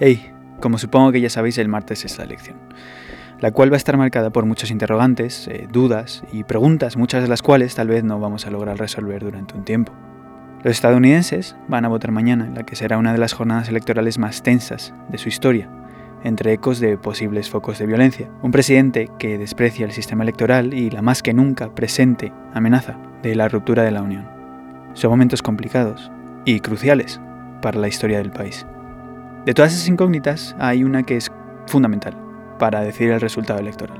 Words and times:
Hey, 0.00 0.30
como 0.60 0.78
supongo 0.78 1.10
que 1.10 1.20
ya 1.20 1.28
sabéis, 1.28 1.58
el 1.58 1.66
martes 1.66 2.04
es 2.04 2.18
la 2.18 2.24
elección, 2.24 2.56
la 3.40 3.50
cual 3.50 3.72
va 3.72 3.74
a 3.74 3.78
estar 3.78 3.96
marcada 3.96 4.30
por 4.30 4.46
muchos 4.46 4.70
interrogantes, 4.70 5.48
eh, 5.48 5.66
dudas 5.72 6.22
y 6.32 6.44
preguntas, 6.44 6.96
muchas 6.96 7.20
de 7.22 7.28
las 7.28 7.42
cuales 7.42 7.74
tal 7.74 7.88
vez 7.88 8.04
no 8.04 8.20
vamos 8.20 8.46
a 8.46 8.50
lograr 8.50 8.78
resolver 8.78 9.24
durante 9.24 9.56
un 9.56 9.64
tiempo. 9.64 9.92
Los 10.62 10.70
estadounidenses 10.70 11.56
van 11.66 11.84
a 11.84 11.88
votar 11.88 12.12
mañana, 12.12 12.46
en 12.46 12.54
la 12.54 12.62
que 12.62 12.76
será 12.76 12.96
una 12.96 13.10
de 13.10 13.18
las 13.18 13.32
jornadas 13.32 13.68
electorales 13.68 14.18
más 14.18 14.44
tensas 14.44 14.94
de 15.08 15.18
su 15.18 15.28
historia, 15.28 15.68
entre 16.22 16.52
ecos 16.52 16.78
de 16.78 16.96
posibles 16.96 17.50
focos 17.50 17.80
de 17.80 17.86
violencia. 17.86 18.30
Un 18.40 18.52
presidente 18.52 19.08
que 19.18 19.36
desprecia 19.36 19.84
el 19.84 19.90
sistema 19.90 20.22
electoral 20.22 20.74
y 20.74 20.90
la 20.90 21.02
más 21.02 21.24
que 21.24 21.34
nunca 21.34 21.74
presente 21.74 22.32
amenaza 22.54 22.96
de 23.24 23.34
la 23.34 23.48
ruptura 23.48 23.82
de 23.82 23.90
la 23.90 24.02
Unión. 24.02 24.28
Son 24.94 25.10
momentos 25.10 25.42
complicados 25.42 26.12
y 26.44 26.60
cruciales 26.60 27.20
para 27.62 27.80
la 27.80 27.88
historia 27.88 28.18
del 28.18 28.30
país. 28.30 28.64
De 29.48 29.54
todas 29.54 29.72
esas 29.72 29.88
incógnitas 29.88 30.54
hay 30.58 30.84
una 30.84 31.04
que 31.04 31.16
es 31.16 31.32
fundamental 31.68 32.14
para 32.58 32.82
decidir 32.82 33.12
el 33.12 33.20
resultado 33.22 33.58
electoral, 33.58 33.98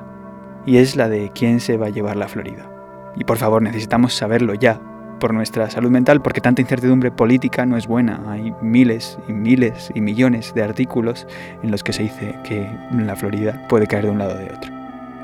y 0.67 0.77
es 0.77 0.95
la 0.95 1.09
de 1.09 1.33
quién 1.35 1.61
se 1.61 1.79
va 1.79 1.87
a 1.87 1.89
llevar 1.89 2.17
la 2.17 2.29
Florida. 2.29 2.71
Y 3.17 3.25
por 3.25 3.39
favor, 3.39 3.63
necesitamos 3.63 4.13
saberlo 4.13 4.53
ya, 4.53 4.79
por 5.19 5.33
nuestra 5.33 5.71
salud 5.71 5.89
mental, 5.89 6.21
porque 6.21 6.43
tanta 6.43 6.61
incertidumbre 6.61 7.11
política 7.11 7.65
no 7.65 7.79
es 7.79 7.87
buena. 7.87 8.21
Hay 8.29 8.53
miles 8.61 9.19
y 9.27 9.33
miles 9.33 9.91
y 9.95 10.03
millones 10.03 10.53
de 10.53 10.65
artículos 10.65 11.27
en 11.63 11.71
los 11.71 11.83
que 11.83 11.95
se 11.95 12.03
dice 12.03 12.39
que 12.45 12.71
la 12.93 13.17
Florida 13.17 13.67
puede 13.71 13.87
caer 13.87 14.05
de 14.05 14.11
un 14.11 14.19
lado 14.19 14.35
o 14.35 14.39
de 14.39 14.53
otro. 14.55 14.71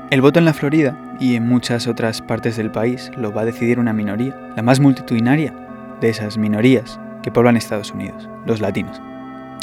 El 0.09 0.21
voto 0.21 0.39
en 0.39 0.45
la 0.45 0.55
Florida 0.55 0.97
y 1.19 1.35
en 1.35 1.47
muchas 1.47 1.85
otras 1.85 2.23
partes 2.23 2.57
del 2.57 2.71
país 2.71 3.11
lo 3.15 3.31
va 3.31 3.43
a 3.43 3.45
decidir 3.45 3.77
una 3.77 3.93
minoría, 3.93 4.35
la 4.55 4.63
más 4.63 4.79
multitudinaria 4.79 5.53
de 6.01 6.09
esas 6.09 6.39
minorías 6.39 6.99
que 7.21 7.31
poblan 7.31 7.57
Estados 7.57 7.91
Unidos, 7.91 8.27
los 8.47 8.59
latinos. 8.59 8.99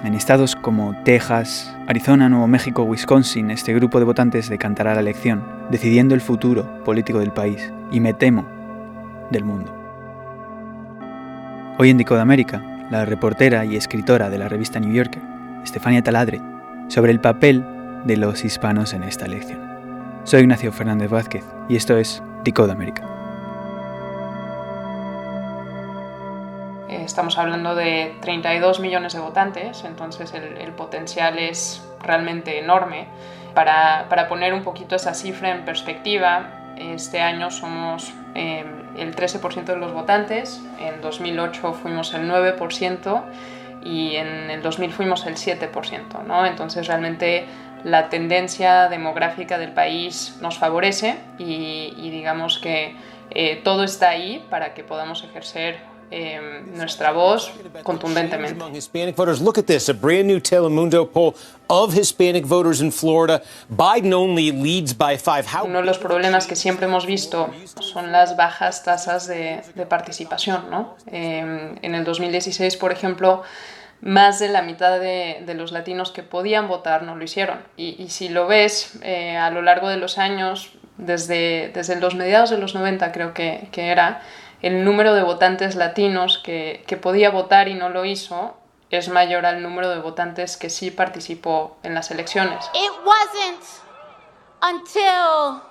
En 0.05 0.15
estados 0.15 0.57
como 0.57 0.97
Texas, 1.05 1.73
Arizona, 1.87 2.29
Nuevo 2.29 2.49
México, 2.49 2.83
Wisconsin, 2.83 3.53
este 3.53 3.73
grupo 3.73 4.01
de 4.01 4.05
votantes 4.05 4.49
decantará 4.49 4.95
la 4.95 5.01
elección, 5.01 5.45
decidiendo 5.71 6.17
el 6.17 6.21
futuro 6.21 6.83
político 6.85 7.21
del 7.21 7.31
país 7.31 7.73
y 7.93 8.01
me 8.01 8.13
temo 8.13 8.45
del 9.31 9.45
mundo. 9.45 9.73
Hoy 11.79 11.91
en 11.91 11.99
Decode 11.99 12.21
América, 12.21 12.61
la 12.91 13.05
reportera 13.05 13.65
y 13.65 13.77
escritora 13.77 14.29
de 14.29 14.39
la 14.39 14.49
revista 14.49 14.81
New 14.81 14.93
Yorker, 14.93 15.23
Estefania 15.63 16.03
Taladre, 16.03 16.41
sobre 16.89 17.13
el 17.13 17.21
papel 17.21 17.65
de 18.05 18.17
los 18.17 18.45
hispanos 18.45 18.95
en 18.95 19.05
esta 19.05 19.27
elección. 19.27 19.61
Soy 20.25 20.41
Ignacio 20.41 20.73
Fernández 20.73 21.11
Vázquez 21.11 21.45
y 21.69 21.77
esto 21.77 21.97
es 21.97 22.25
Decode 22.43 22.73
América. 22.73 23.22
Estamos 27.01 27.39
hablando 27.39 27.75
de 27.75 28.15
32 28.21 28.81
millones 28.81 29.15
de 29.15 29.21
votantes, 29.21 29.85
entonces 29.85 30.33
el, 30.35 30.73
potencial 30.73 31.39
es 31.39 31.83
realmente 32.01 32.59
enorme. 32.59 33.07
Para, 33.55 34.07
para 34.09 34.29
poner 34.29 34.55
un 34.55 34.63
poquito 34.63 34.97
esa 34.97 35.15
cifra 35.15 35.51
en 35.51 35.65
perspectiva, 35.65 36.75
este 36.79 37.21
año 37.21 37.51
somos 37.51 38.13
eh, 38.35 38.65
el 38.97 39.15
13% 39.15 39.65
de 39.65 39.77
los 39.77 39.93
votantes, 39.93 40.63
en 40.81 41.01
2008 41.01 41.73
fuimos 41.75 42.13
el 42.15 42.31
9% 42.31 43.23
y 43.85 44.17
en 44.17 44.51
el 44.51 44.63
2000 44.63 44.93
fuimos 44.93 45.27
el 45.27 45.37
7%. 45.37 46.25
¿no? 46.25 46.47
Entonces 46.47 46.87
realmente 46.87 47.47
la 47.85 48.09
tendencia 48.09 48.89
demográfica 48.89 49.59
del 49.59 49.73
país 49.73 50.39
nos 50.41 50.59
favorece 50.59 51.17
y, 51.39 52.11
digamos 52.11 52.59
que 52.59 52.95
eh, 53.31 53.61
todo 53.65 53.85
está 53.85 54.11
ahí 54.11 54.45
para 54.51 54.75
que 54.75 54.85
podamos 54.85 55.25
ejercer 55.25 55.92
eh, 56.13 56.63
nuestra 56.75 57.11
voz 57.13 57.51
contundentemente. 57.83 58.63
Hispanic 58.73 59.17
voters, 59.17 59.41
look 59.41 59.59
at 59.59 59.65
this, 59.65 59.89
a 59.89 59.95
brand 59.95 60.27
new 60.27 60.39
Telemundo 60.39 61.11
poll 61.11 61.35
of 61.69 61.95
Hispanic 61.95 62.45
voters 62.45 62.81
in 62.83 62.93
Florida. 62.93 63.43
Biden 63.71 64.13
only 64.13 64.53
leads 64.53 64.93
by 64.93 65.17
five. 65.17 65.47
How 65.47 65.65
Uno 65.65 65.81
de 65.81 65.87
los 65.87 65.99
problemas 65.99 66.47
que 66.47 66.55
siempre 66.55 66.87
hemos 66.87 67.07
visto 67.07 67.49
son 67.81 68.13
las 68.13 68.37
bajas 68.37 68.85
tasas 68.85 69.27
de, 69.27 69.63
de 69.75 69.87
participación, 69.87 70.71
¿no? 70.71 70.97
Eh, 71.07 71.75
en 71.81 71.95
el 71.95 72.05
2016, 72.05 72.77
por 72.77 72.93
ejemplo, 72.93 73.43
más 74.03 74.39
de 74.39 74.49
la 74.49 74.61
mitad 74.63 75.01
de, 75.01 75.43
de, 75.47 75.55
los 75.55 75.73
latinos 75.73 76.11
que 76.11 76.23
podían 76.23 76.69
votar 76.69 77.05
no 77.05 77.17
lo 77.17 77.25
hicieron. 77.25 77.61
Y, 77.77 78.03
y 78.03 78.11
si 78.11 78.29
lo 78.29 78.47
ves 78.47 78.99
eh, 79.03 79.37
a 79.37 79.51
lo 79.51 79.63
largo 79.63 79.89
de 79.89 79.97
los 79.97 80.19
años, 80.19 80.73
desde, 80.99 81.71
desde 81.75 82.01
los 82.01 82.15
mediados 82.15 82.51
de 82.51 82.59
los 82.59 82.75
90 82.75 83.13
creo 83.13 83.35
que, 83.35 83.69
que 83.73 83.89
era, 83.89 84.23
el 84.63 84.85
número 84.85 85.15
de 85.15 85.23
votantes 85.23 85.75
latinos 85.75 86.39
que, 86.39 86.85
que 86.87 86.97
podía 86.97 87.31
votar 87.31 87.69
y 87.69 87.75
no 87.75 87.89
lo 87.89 88.05
hizo 88.05 88.57
es 88.91 89.09
mayor 89.09 89.47
al 89.47 89.63
número 89.63 89.89
de 89.89 89.99
votantes 89.99 90.57
que 90.57 90.69
sí 90.71 90.91
participó 90.91 91.79
en 91.83 91.95
las 91.95 92.11
elecciones. 92.11 92.71
It 92.75 92.93
wasn't 93.05 93.65
until 94.61 95.63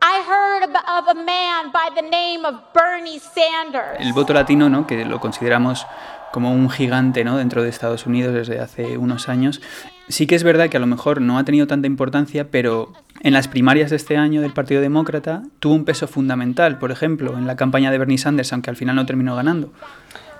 I 0.00 0.22
heard 0.22 0.70
of 0.70 1.08
a 1.08 1.14
man 1.14 1.72
by 1.72 1.90
the 1.94 2.02
name 2.02 2.46
of 2.46 2.54
Bernie 2.72 3.18
Sanders. 3.18 3.98
El 3.98 4.12
voto 4.12 4.32
latino, 4.32 4.68
¿no? 4.68 4.86
que 4.86 5.04
lo 5.04 5.18
consideramos 5.18 5.86
como 6.32 6.52
un 6.52 6.70
gigante 6.70 7.24
¿no? 7.24 7.36
dentro 7.36 7.62
de 7.62 7.68
Estados 7.68 8.06
Unidos 8.06 8.34
desde 8.34 8.60
hace 8.60 8.98
unos 8.98 9.28
años, 9.28 9.60
sí 10.08 10.26
que 10.26 10.34
es 10.34 10.42
verdad 10.42 10.68
que 10.68 10.76
a 10.76 10.80
lo 10.80 10.86
mejor 10.86 11.20
no 11.20 11.38
ha 11.38 11.44
tenido 11.44 11.66
tanta 11.66 11.86
importancia, 11.86 12.50
pero 12.50 12.92
en 13.20 13.32
las 13.32 13.48
primarias 13.48 13.90
de 13.90 13.96
este 13.96 14.16
año 14.16 14.40
del 14.40 14.52
Partido 14.52 14.80
Demócrata 14.80 15.42
tuvo 15.60 15.74
un 15.74 15.84
peso 15.84 16.06
fundamental, 16.06 16.78
por 16.78 16.90
ejemplo, 16.90 17.36
en 17.36 17.46
la 17.46 17.56
campaña 17.56 17.90
de 17.90 17.98
Bernie 17.98 18.18
Sanders, 18.18 18.52
aunque 18.52 18.70
al 18.70 18.76
final 18.76 18.96
no 18.96 19.06
terminó 19.06 19.34
ganando. 19.36 19.72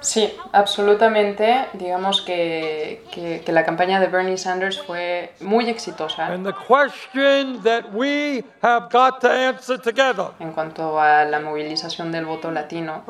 Sí, 0.01 0.33
absolutamente. 0.53 1.67
Digamos 1.73 2.23
que, 2.23 3.03
que, 3.11 3.43
que, 3.45 3.53
la 3.53 3.65
campaña 3.65 3.99
de 3.99 4.07
Bernie 4.07 4.37
Sanders 4.37 4.81
fue 4.81 5.33
muy 5.41 5.69
exitosa. 5.69 6.27
And 6.27 6.47
the 6.47 6.53
question 6.53 7.63
that 7.63 7.93
we 7.93 8.45
have 8.63 8.89
got 8.91 9.21
to 9.21 9.29
answer 9.29 9.79
together. 9.81 10.29
En 10.39 10.53
cuanto 10.53 11.01
a 11.01 11.25
la 11.25 11.41
movilización 11.41 12.13
del 12.13 12.27
voto 12.27 12.51
latino, 12.51 13.03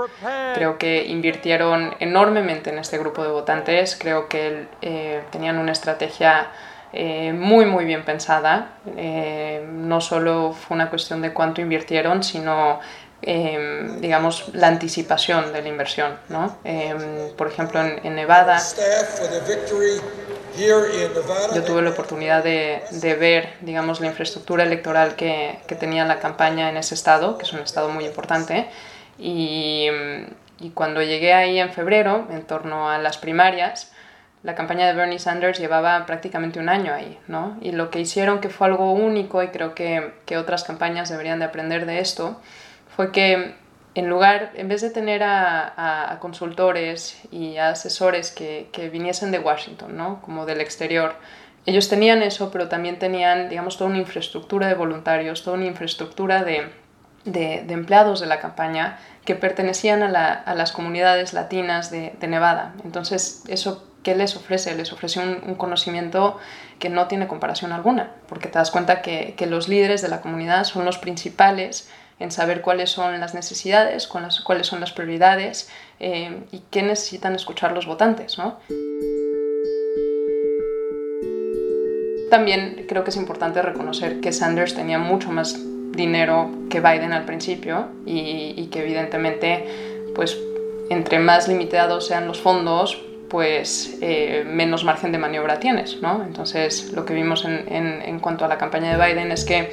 creo 0.54 0.78
que 0.78 1.04
invirtieron 1.06 1.94
enormemente 2.00 2.70
en 2.70 2.78
este 2.78 2.98
grupo 2.98 3.22
de 3.22 3.30
votantes. 3.30 3.96
Creo 4.00 4.28
que 4.28 4.66
eh, 4.80 5.22
tenían 5.30 5.58
una 5.58 5.72
estrategia 5.72 6.48
eh, 6.92 7.34
muy 7.34 7.66
muy 7.66 7.84
bien 7.84 8.02
pensada. 8.04 8.78
Eh, 8.96 9.66
no 9.70 10.00
solo 10.00 10.52
fue 10.52 10.74
una 10.74 10.88
cuestión 10.88 11.20
de 11.20 11.32
cuánto 11.34 11.60
invirtieron, 11.60 12.22
sino 12.22 12.80
eh, 13.22 13.96
digamos, 14.00 14.50
la 14.54 14.68
anticipación 14.68 15.52
de 15.52 15.62
la 15.62 15.68
inversión. 15.68 16.18
¿no? 16.28 16.56
Eh, 16.64 17.32
por 17.36 17.48
ejemplo, 17.48 17.80
en, 17.80 18.04
en 18.04 18.14
Nevada, 18.14 18.60
yo 21.54 21.62
tuve 21.64 21.82
la 21.82 21.90
oportunidad 21.90 22.42
de, 22.42 22.82
de, 22.90 23.14
ver, 23.14 23.54
digamos, 23.60 24.00
la 24.00 24.08
infraestructura 24.08 24.64
electoral 24.64 25.14
que, 25.14 25.58
que, 25.66 25.74
tenía 25.74 26.04
la 26.04 26.18
campaña 26.18 26.68
en 26.68 26.76
ese 26.76 26.94
estado, 26.94 27.38
que 27.38 27.44
es 27.44 27.52
un 27.52 27.60
estado 27.60 27.90
muy 27.90 28.04
importante, 28.04 28.66
y, 29.18 29.88
y 30.58 30.70
cuando 30.70 31.02
llegué 31.02 31.32
ahí 31.32 31.60
en 31.60 31.72
febrero, 31.72 32.26
en 32.30 32.42
torno 32.42 32.90
a 32.90 32.98
las 32.98 33.18
primarias, 33.18 33.92
la 34.42 34.54
campaña 34.54 34.86
de 34.86 34.94
Bernie 34.94 35.18
Sanders 35.18 35.58
llevaba 35.58 36.06
prácticamente 36.06 36.58
un 36.58 36.68
año 36.68 36.92
ahí, 36.94 37.18
¿no? 37.26 37.56
Y 37.60 37.72
lo 37.72 37.90
que 37.90 38.00
hicieron 38.00 38.40
que 38.40 38.48
fue 38.48 38.68
algo 38.68 38.92
único, 38.92 39.42
y 39.42 39.48
creo 39.48 39.74
que, 39.74 40.12
que 40.26 40.38
otras 40.38 40.64
campañas 40.64 41.08
deberían 41.08 41.38
de 41.38 41.44
aprender 41.44 41.86
de 41.86 41.98
esto, 42.00 42.40
fue 42.98 43.12
que 43.12 43.54
en 43.94 44.08
lugar, 44.08 44.50
en 44.56 44.66
vez 44.66 44.80
de 44.80 44.90
tener 44.90 45.22
a, 45.22 45.68
a, 45.68 46.12
a 46.12 46.18
consultores 46.18 47.16
y 47.30 47.56
a 47.56 47.68
asesores 47.68 48.32
que, 48.32 48.70
que, 48.72 48.88
viniesen 48.88 49.30
de 49.30 49.38
Washington, 49.38 49.96
¿no? 49.96 50.20
como 50.20 50.46
del 50.46 50.60
exterior, 50.60 51.14
ellos 51.64 51.88
tenían 51.88 52.24
eso, 52.24 52.50
pero 52.50 52.66
también 52.68 52.98
tenían, 52.98 53.50
digamos, 53.50 53.78
toda 53.78 53.90
una 53.90 54.00
infraestructura 54.00 54.66
de 54.66 54.74
voluntarios, 54.74 55.44
toda 55.44 55.56
una 55.56 55.66
infraestructura 55.66 56.42
de, 56.42 56.70
de, 57.24 57.62
de 57.64 57.72
empleados 57.72 58.18
de 58.18 58.26
la 58.26 58.40
campaña 58.40 58.98
que 59.24 59.36
pertenecían 59.36 60.02
a, 60.02 60.08
la, 60.08 60.32
a 60.32 60.56
las 60.56 60.72
comunidades 60.72 61.34
latinas 61.34 61.92
de, 61.92 62.16
de, 62.18 62.26
Nevada. 62.26 62.74
Entonces, 62.82 63.44
eso 63.46 63.84
¿qué 64.02 64.16
les 64.16 64.34
ofrece? 64.34 64.74
Les 64.74 64.92
ofrece 64.92 65.20
un, 65.20 65.38
un, 65.46 65.54
conocimiento 65.54 66.36
que 66.80 66.88
no 66.88 67.06
tiene 67.06 67.28
comparación 67.28 67.70
alguna, 67.70 68.10
porque 68.28 68.48
te 68.48 68.58
das 68.58 68.72
cuenta 68.72 69.02
que, 69.02 69.34
que 69.36 69.46
los 69.46 69.68
líderes 69.68 70.02
de 70.02 70.08
la 70.08 70.20
comunidad 70.20 70.64
son 70.64 70.84
los 70.84 70.98
principales 70.98 71.88
en 72.20 72.30
saber 72.30 72.60
cuáles 72.62 72.90
son 72.90 73.18
las 73.20 73.34
necesidades, 73.34 74.06
cuáles 74.06 74.66
son 74.66 74.80
las 74.80 74.92
prioridades 74.92 75.70
eh, 76.00 76.40
y 76.52 76.62
qué 76.70 76.82
necesitan 76.82 77.34
escuchar 77.34 77.72
los 77.72 77.86
votantes. 77.86 78.38
¿no? 78.38 78.58
También 82.30 82.86
creo 82.88 83.04
que 83.04 83.10
es 83.10 83.16
importante 83.16 83.62
reconocer 83.62 84.20
que 84.20 84.32
Sanders 84.32 84.74
tenía 84.74 84.98
mucho 84.98 85.30
más 85.30 85.58
dinero 85.92 86.50
que 86.70 86.80
Biden 86.80 87.12
al 87.12 87.24
principio 87.24 87.88
y, 88.04 88.54
y 88.56 88.66
que 88.66 88.80
evidentemente 88.82 90.10
pues 90.14 90.36
entre 90.90 91.18
más 91.18 91.48
limitados 91.48 92.06
sean 92.06 92.26
los 92.26 92.40
fondos 92.40 93.02
pues 93.28 93.98
eh, 94.00 94.44
menos 94.46 94.84
margen 94.84 95.12
de 95.12 95.18
maniobra 95.18 95.60
tienes, 95.60 96.00
¿no? 96.00 96.24
Entonces 96.24 96.92
lo 96.92 97.04
que 97.04 97.14
vimos 97.14 97.44
en, 97.44 98.20
cuanto 98.20 98.44
a 98.44 98.48
la 98.48 98.58
campaña 98.58 98.96
de 98.96 99.06
Biden 99.06 99.30
es 99.32 99.44
que 99.44 99.70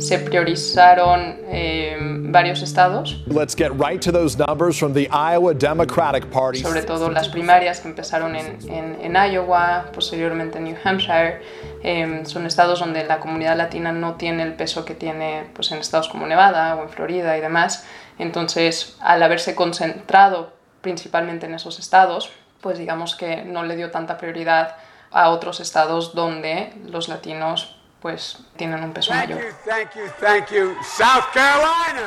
se 0.00 0.18
priorizaron 0.18 1.40
eh, 1.48 1.96
varios 2.00 2.62
estados. 2.62 3.22
Let's 3.26 3.54
get 3.54 3.70
right 3.72 4.00
to 4.02 4.12
those 4.12 4.36
numbers 4.38 4.78
from 4.78 4.92
the 4.94 5.08
Iowa 5.10 5.54
Democratic 5.54 6.26
Party. 6.30 6.60
Sobre 6.60 6.82
todo 6.82 7.10
las 7.10 7.28
primarias 7.28 7.80
que 7.80 7.88
empezaron 7.88 8.34
en, 8.34 8.58
en, 8.68 8.98
en 9.00 9.32
Iowa, 9.32 9.86
posteriormente 9.92 10.58
en 10.58 10.64
New 10.64 10.76
Hampshire. 10.82 11.42
Eh, 11.82 12.22
son 12.24 12.46
estados 12.46 12.80
donde 12.80 13.04
la 13.04 13.20
comunidad 13.20 13.56
latina 13.56 13.92
no 13.92 14.14
tiene 14.14 14.42
el 14.42 14.54
peso 14.54 14.84
que 14.84 14.94
tiene 14.94 15.46
pues, 15.54 15.70
en 15.72 15.78
estados 15.78 16.08
como 16.08 16.26
Nevada 16.26 16.76
o 16.76 16.82
en 16.82 16.88
Florida 16.88 17.36
y 17.36 17.40
demás. 17.40 17.84
Entonces, 18.18 18.96
al 19.00 19.22
haberse 19.22 19.54
concentrado 19.54 20.52
principalmente 20.80 21.46
en 21.46 21.54
esos 21.54 21.78
estados, 21.78 22.30
pues 22.60 22.78
digamos 22.78 23.16
que 23.16 23.42
no 23.44 23.62
le 23.62 23.76
dio 23.76 23.90
tanta 23.90 24.18
prioridad 24.18 24.76
a 25.10 25.30
otros 25.30 25.60
estados 25.60 26.14
donde 26.14 26.72
los 26.86 27.08
latinos 27.08 27.79
pues 28.00 28.38
tienen 28.56 28.82
un 28.82 28.92
peso 28.92 29.12
mayor. 29.12 29.38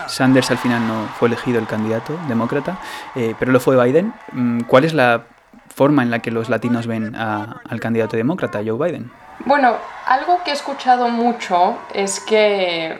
Sanders 0.08 0.52
al 0.52 0.58
final 0.58 0.88
no 0.88 1.08
fue 1.20 1.28
elegido 1.28 1.60
el 1.60 1.68
candidato 1.68 2.18
demócrata, 2.28 2.80
eh, 3.16 3.36
pero 3.38 3.52
lo 3.52 3.60
fue 3.60 3.82
Biden. 3.84 4.14
Mm, 4.32 4.62
¿Cuál 4.62 4.86
es 4.86 4.94
la 4.94 5.26
forma 5.74 6.04
en 6.04 6.12
la 6.12 6.20
que 6.20 6.32
los 6.32 6.50
latinos 6.50 6.88
ven 6.88 7.16
al 7.16 7.80
candidato 7.80 8.18
demócrata, 8.18 8.62
Joe 8.66 8.78
Biden? 8.78 9.12
Bueno, 9.46 9.76
algo 10.06 10.44
que 10.44 10.52
he 10.52 10.54
escuchado 10.54 11.10
mucho 11.10 11.78
es 11.94 12.20
que 12.20 12.98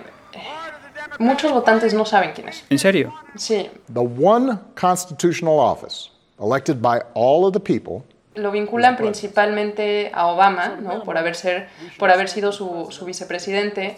muchos 1.20 1.52
votantes 1.52 1.94
no 1.94 2.06
saben 2.06 2.32
quién 2.34 2.50
es. 2.50 2.66
¿En 2.70 2.80
serio? 2.80 3.14
Sí. 3.36 3.70
The 3.94 4.00
one 4.00 4.60
constitutional 4.80 5.60
office 5.60 6.10
elected 6.40 6.82
by 6.82 7.02
all 7.14 7.46
of 7.46 7.54
the 7.54 7.60
people 7.60 8.04
lo 8.36 8.52
vinculan 8.52 8.96
principalmente 8.98 10.12
a 10.14 10.28
Obama, 10.28 10.78
¿no? 10.82 11.04
por, 11.04 11.18
haber 11.18 11.36
ser, 11.36 11.68
por 11.98 12.12
haber 12.12 12.30
sido 12.30 12.52
su, 12.52 12.88
su, 12.92 13.06
vicepresidente. 13.06 13.98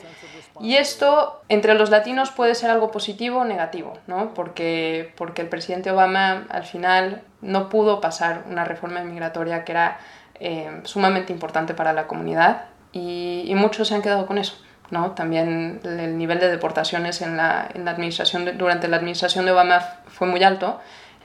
Y 0.59 0.75
esto 0.75 1.41
entre 1.49 1.73
los 1.73 1.89
latinos 1.89 2.31
puede 2.31 2.55
ser 2.55 2.69
algo 2.69 2.91
positivo 2.91 3.39
o 3.39 3.45
negativo, 3.45 3.97
¿no? 4.07 4.33
porque, 4.33 5.13
porque 5.17 5.41
el 5.41 5.49
presidente 5.49 5.91
Obama 5.91 6.45
al 6.49 6.63
final 6.63 7.21
no 7.41 7.69
pudo 7.69 7.99
pasar 7.99 8.43
una 8.49 8.63
reforma 8.63 9.01
migratoria 9.01 9.65
que 9.65 9.71
era 9.73 9.99
eh, 10.39 10.81
sumamente 10.83 11.33
importante 11.33 11.73
para 11.73 11.93
la 11.93 12.07
comunidad 12.07 12.65
y, 12.93 13.43
y, 13.47 13.55
muchos 13.55 13.89
se 13.89 13.95
han 13.95 14.01
quedado 14.01 14.25
con 14.25 14.37
eso. 14.37 14.57
¿no? 14.91 15.11
También 15.11 15.79
el 15.83 16.17
nivel 16.17 16.39
de 16.39 16.49
deportaciones 16.49 17.21
en 17.21 17.37
la, 17.37 17.67
en 17.73 17.85
la 17.85 17.91
administración 17.91 18.57
durante 18.57 18.87
la 18.87 18.97
administración 18.97 19.45
de 19.45 19.51
Obama 19.51 19.81
fue 20.07 20.27
muy 20.27 20.43
alto 20.43 20.79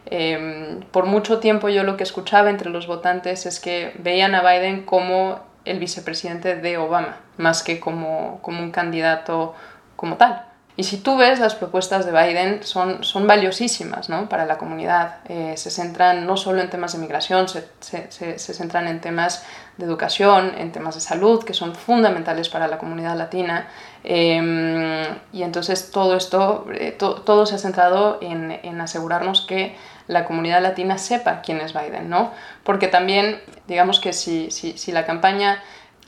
Em, 0.07 0.81
por 0.91 1.07
mucho 1.07 1.39
tiempo 1.39 1.69
yo 1.69 1.85
lo 1.85 1.97
que 1.97 2.03
escuchaba 2.03 2.51
entre 2.51 2.71
los 2.71 2.87
votantes 2.87 3.47
es 3.47 3.61
que 3.61 3.93
veían 3.99 4.35
a 4.35 4.43
Biden 4.43 4.85
como 4.85 5.41
el 5.65 5.79
vicepresidente 5.79 6.57
de 6.57 6.79
Obama, 6.79 7.17
más 7.37 7.63
que 7.63 7.81
como, 7.81 8.41
como 8.43 8.63
un 8.63 8.71
candidato 8.71 9.55
como 9.97 10.17
tal. 10.17 10.45
Y 10.81 10.85
si 10.85 10.97
tú 10.97 11.19
ves 11.19 11.41
las 11.41 11.55
propuestas 11.55 12.07
de 12.07 12.13
Biden, 12.13 12.63
son, 12.63 13.05
son 13.05 13.27
valiosísimas 13.27 14.09
¿no? 14.09 14.31
para 14.31 14.47
la 14.47 14.57
comunidad. 14.57 15.17
Eh, 15.29 15.53
se 15.59 15.71
centran 15.71 16.27
no 16.27 16.39
solo 16.39 16.63
en 16.63 16.71
temas 16.71 16.95
de 16.95 16.99
migración, 17.01 17.49
se, 17.49 17.69
se, 17.81 18.39
se, 18.39 18.55
centran 18.55 18.89
en 18.89 19.03
temas 19.03 19.45
de 19.77 19.85
educación, 19.85 20.55
en 20.57 20.73
temas 20.73 20.95
de 20.95 21.03
salud, 21.03 21.45
que 21.45 21.53
son 21.53 21.75
fundamentales 21.75 22.49
para 22.49 22.67
la 22.67 22.79
comunidad 22.79 23.15
latina. 23.19 23.69
Eh, 24.05 25.07
y 25.35 25.43
entonces 25.43 25.91
todo 25.91 26.17
esto, 26.17 26.67
eh, 26.73 26.93
to, 26.93 27.17
todo 27.17 27.45
se 27.45 27.57
ha 27.57 27.59
centrado 27.59 28.19
en, 28.23 28.59
en 28.63 28.81
asegurarnos 28.81 29.43
que 29.43 29.77
la 30.11 30.25
comunidad 30.25 30.61
latina 30.61 30.99
sepa 30.99 31.41
quién 31.41 31.61
es 31.61 31.73
Biden, 31.73 32.11
¿no? 32.11 32.33
Porque 32.65 32.89
también, 32.89 33.39
digamos 33.69 34.01
que 34.01 34.13
si, 34.13 34.51
si, 34.51 34.77
si 34.77 34.91
la 34.91 35.07
campaña 35.07 35.63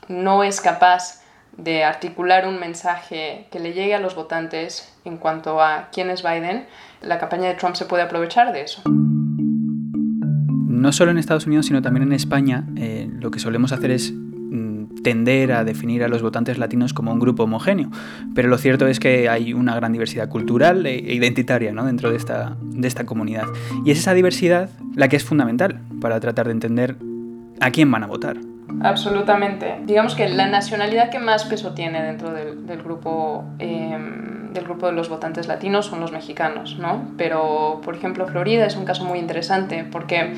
no 0.09 0.43
es 0.43 0.59
capaz 0.59 1.21
de 1.55 1.85
articular 1.85 2.45
un 2.45 2.59
mensaje 2.59 3.47
que 3.49 3.59
le 3.59 3.71
llegue 3.71 3.95
a 3.95 3.99
los 3.99 4.15
votantes 4.15 4.93
en 5.05 5.17
cuanto 5.17 5.61
a 5.61 5.87
quién 5.93 6.09
es 6.09 6.21
Biden, 6.21 6.65
la 7.01 7.17
campaña 7.17 7.47
de 7.47 7.55
Trump 7.55 7.75
se 7.75 7.85
puede 7.85 8.03
aprovechar 8.03 8.51
de 8.51 8.63
eso. 8.63 8.81
No 8.85 10.91
solo 10.91 11.11
en 11.11 11.17
Estados 11.17 11.47
Unidos, 11.47 11.67
sino 11.67 11.81
también 11.81 12.03
en 12.03 12.11
España, 12.11 12.65
eh, 12.75 13.07
lo 13.09 13.31
que 13.31 13.39
solemos 13.39 13.71
hacer 13.71 13.91
es 13.91 14.13
tender 15.03 15.51
a 15.51 15.63
definir 15.63 16.03
a 16.03 16.07
los 16.07 16.21
votantes 16.21 16.57
latinos 16.57 16.93
como 16.93 17.11
un 17.11 17.19
grupo 17.19 17.43
homogéneo, 17.43 17.89
pero 18.35 18.47
lo 18.47 18.57
cierto 18.57 18.87
es 18.87 18.99
que 18.99 19.29
hay 19.29 19.53
una 19.53 19.75
gran 19.75 19.91
diversidad 19.91 20.29
cultural 20.29 20.85
e 20.85 21.13
identitaria 21.13 21.71
¿no? 21.71 21.85
dentro 21.85 22.11
de 22.11 22.17
esta, 22.17 22.55
de 22.61 22.87
esta 22.87 23.05
comunidad. 23.05 23.45
Y 23.85 23.91
es 23.91 23.99
esa 23.99 24.13
diversidad 24.13 24.69
la 24.95 25.07
que 25.07 25.15
es 25.15 25.23
fundamental 25.23 25.79
para 25.99 26.19
tratar 26.19 26.45
de 26.47 26.51
entender 26.51 26.95
a 27.59 27.71
quién 27.71 27.91
van 27.91 28.03
a 28.03 28.07
votar. 28.07 28.37
Absolutamente. 28.81 29.79
Digamos 29.85 30.15
que 30.15 30.27
la 30.29 30.47
nacionalidad 30.47 31.09
que 31.09 31.19
más 31.19 31.45
peso 31.45 31.73
tiene 31.73 32.01
dentro 32.01 32.33
del, 32.33 32.81
grupo, 32.83 33.45
eh, 33.59 33.97
del 34.53 34.63
grupo 34.65 34.85
de 34.85 34.93
los 34.93 35.09
votantes 35.09 35.47
latinos 35.47 35.87
son 35.87 35.99
los 35.99 36.11
mexicanos, 36.11 36.77
¿no? 36.79 37.11
Pero, 37.17 37.81
por 37.83 37.95
ejemplo, 37.95 38.27
Florida 38.27 38.65
es 38.65 38.75
un 38.75 38.85
caso 38.85 39.03
muy 39.03 39.19
interesante 39.19 39.85
porque 39.89 40.33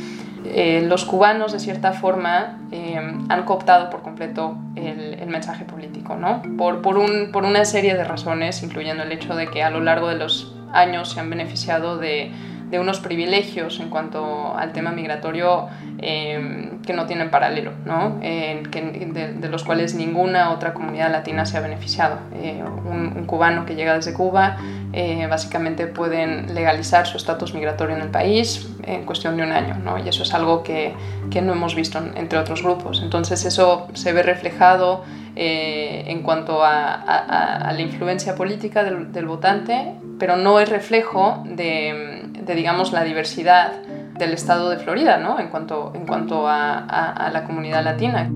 eh, 0.45 0.85
los 0.88 1.06
cubanos, 1.06 1.51
de 1.53 1.59
cierta 1.59 1.94
forma, 1.94 2.59
eh, 2.71 2.95
han 3.29 3.44
cooptado 3.45 3.89
por 3.89 4.01
completo 4.01 4.57
el, 4.75 5.15
el 5.15 5.27
mensaje 5.29 5.65
político, 5.65 6.15
¿no? 6.15 6.41
Por, 6.57 6.81
por, 6.81 6.97
un, 6.97 7.31
por 7.31 7.44
una 7.44 7.65
serie 7.65 7.95
de 7.95 8.03
razones, 8.03 8.62
incluyendo 8.63 9.03
el 9.03 9.12
hecho 9.12 9.35
de 9.35 9.47
que 9.47 9.63
a 9.63 9.69
lo 9.69 9.81
largo 9.81 10.07
de 10.07 10.15
los 10.15 10.56
años 10.71 11.11
se 11.11 11.19
han 11.19 11.29
beneficiado 11.29 11.97
de 11.97 12.31
de 12.69 12.79
unos 12.79 13.00
privilegios 13.00 13.79
en 13.79 13.89
cuanto 13.89 14.56
al 14.57 14.73
tema 14.73 14.91
migratorio 14.91 15.67
eh, 16.00 16.71
que 16.85 16.94
no 16.94 17.06
tienen 17.06 17.29
paralelo, 17.29 17.71
¿no? 17.85 18.19
Eh, 18.21 18.63
que, 18.71 18.81
de, 18.81 19.33
de, 19.33 19.50
los 19.50 19.63
cuales 19.63 19.95
ninguna 19.95 20.51
otra 20.51 20.73
comunidad 20.73 21.12
latina 21.12 21.45
se 21.45 21.57
ha 21.57 21.62
beneficiado. 21.62 22.17
Eh, 22.33 22.63
un, 22.63 23.13
un, 23.15 23.25
cubano 23.25 23.65
que 23.65 23.75
llega 23.75 23.95
desde 23.95 24.13
Cuba 24.13 24.57
eh, 24.94 25.27
básicamente 25.27 25.88
pueden 25.88 26.53
legalizar 26.53 27.07
su 27.07 27.17
estatus 27.17 27.53
migratorio 27.53 27.95
en 27.95 28.01
el 28.01 28.09
país 28.09 28.69
en 28.83 29.03
cuestión 29.03 29.35
de 29.35 29.44
un 29.44 29.51
año, 29.51 29.75
¿no? 29.83 29.97
y 29.97 30.07
eso 30.07 30.23
es 30.23 30.33
algo 30.33 30.63
que, 30.63 30.94
que 31.31 31.41
no 31.41 31.53
hemos 31.53 31.75
visto 31.75 32.00
entre 32.15 32.39
otros 32.39 32.63
grupos. 32.63 33.01
Entonces 33.03 33.45
eso 33.45 33.88
se 33.94 34.13
ve 34.13 34.23
reflejado 34.23 35.03
eh, 35.35 36.06
en 36.07 36.21
cuanto 36.21 36.63
a, 36.63 36.94
a, 36.94 37.69
a, 37.69 37.73
la 37.73 37.81
influencia 37.81 38.35
política 38.35 38.85
del, 38.85 39.11
del, 39.11 39.25
votante, 39.25 39.95
pero 40.18 40.38
no 40.38 40.61
es 40.61 40.69
reflejo 40.69 41.44
de, 41.45 42.14
de, 42.45 42.56
digamos, 42.56 42.92
la 42.92 43.03
diversidad 43.03 43.74
del 44.18 44.33
estado 44.33 44.69
de 44.69 44.77
Florida, 44.77 45.18
¿no? 45.18 45.39
En 45.39 45.50
cuanto, 45.50 45.92
en 45.95 46.06
cuanto 46.06 46.47
a, 46.47 46.77
a 46.77 47.30
la 47.31 47.44
comunidad 47.44 47.83
latina. 47.83 48.30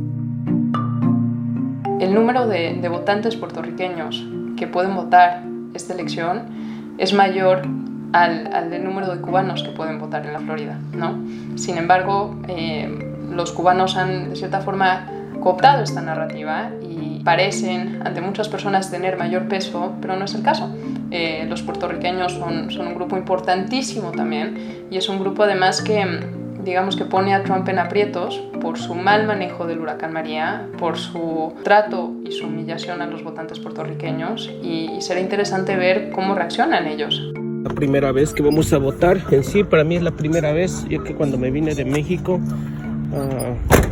El 1.99 2.13
número 2.13 2.47
de, 2.47 2.75
de 2.75 2.89
votantes 2.89 3.35
puertorriqueños 3.35 4.25
que 4.57 4.67
pueden 4.67 4.95
votar 4.95 5.43
esta 5.73 5.93
elección 5.93 6.95
es 6.97 7.13
mayor 7.13 7.61
al, 8.13 8.53
al, 8.53 8.69
del 8.69 8.83
número 8.83 9.13
de 9.13 9.21
cubanos 9.21 9.63
que 9.63 9.69
pueden 9.69 9.99
votar 9.99 10.25
en 10.25 10.33
la 10.33 10.39
Florida, 10.39 10.77
¿no? 10.93 11.17
Sin 11.55 11.77
embargo, 11.77 12.35
eh, 12.47 13.15
los 13.29 13.51
cubanos 13.51 13.95
han, 13.97 14.29
de 14.29 14.35
cierta 14.35 14.61
forma, 14.61 15.07
cooptado 15.41 15.83
esta 15.83 16.01
narrativa 16.01 16.71
y 16.81 16.88
parecen 17.23 18.01
ante 18.05 18.21
muchas 18.21 18.49
personas 18.49 18.91
tener 18.91 19.17
mayor 19.17 19.47
peso, 19.47 19.93
pero 20.01 20.15
no 20.15 20.25
es 20.25 20.35
el 20.35 20.43
caso. 20.43 20.73
Eh, 21.11 21.45
los 21.49 21.61
puertorriqueños 21.61 22.33
son, 22.33 22.71
son 22.71 22.87
un 22.87 22.95
grupo 22.95 23.17
importantísimo 23.17 24.11
también 24.11 24.87
y 24.91 24.97
es 24.97 25.09
un 25.09 25.19
grupo 25.19 25.43
además 25.43 25.81
que 25.81 26.05
digamos 26.63 26.95
que 26.95 27.05
pone 27.05 27.33
a 27.33 27.43
Trump 27.43 27.67
en 27.69 27.79
aprietos 27.79 28.37
por 28.61 28.77
su 28.77 28.93
mal 28.93 29.25
manejo 29.25 29.65
del 29.65 29.79
huracán 29.79 30.13
María, 30.13 30.67
por 30.77 30.97
su 30.97 31.53
trato 31.63 32.13
y 32.25 32.31
su 32.31 32.47
humillación 32.47 33.01
a 33.01 33.07
los 33.07 33.23
votantes 33.23 33.59
puertorriqueños 33.59 34.51
y, 34.61 34.91
y 34.97 35.01
será 35.01 35.19
interesante 35.19 35.75
ver 35.75 36.11
cómo 36.11 36.35
reaccionan 36.35 36.85
ellos. 36.85 37.31
La 37.63 37.69
primera 37.73 38.11
vez 38.11 38.33
que 38.33 38.43
vamos 38.43 38.71
a 38.71 38.77
votar, 38.77 39.17
en 39.31 39.43
sí 39.43 39.63
para 39.63 39.83
mí 39.83 39.95
es 39.95 40.03
la 40.03 40.11
primera 40.11 40.51
vez, 40.51 40.85
ya 40.89 41.03
que 41.03 41.15
cuando 41.15 41.37
me 41.37 41.49
vine 41.51 41.75
de 41.75 41.85
México 41.85 42.35
uh, 42.35 43.88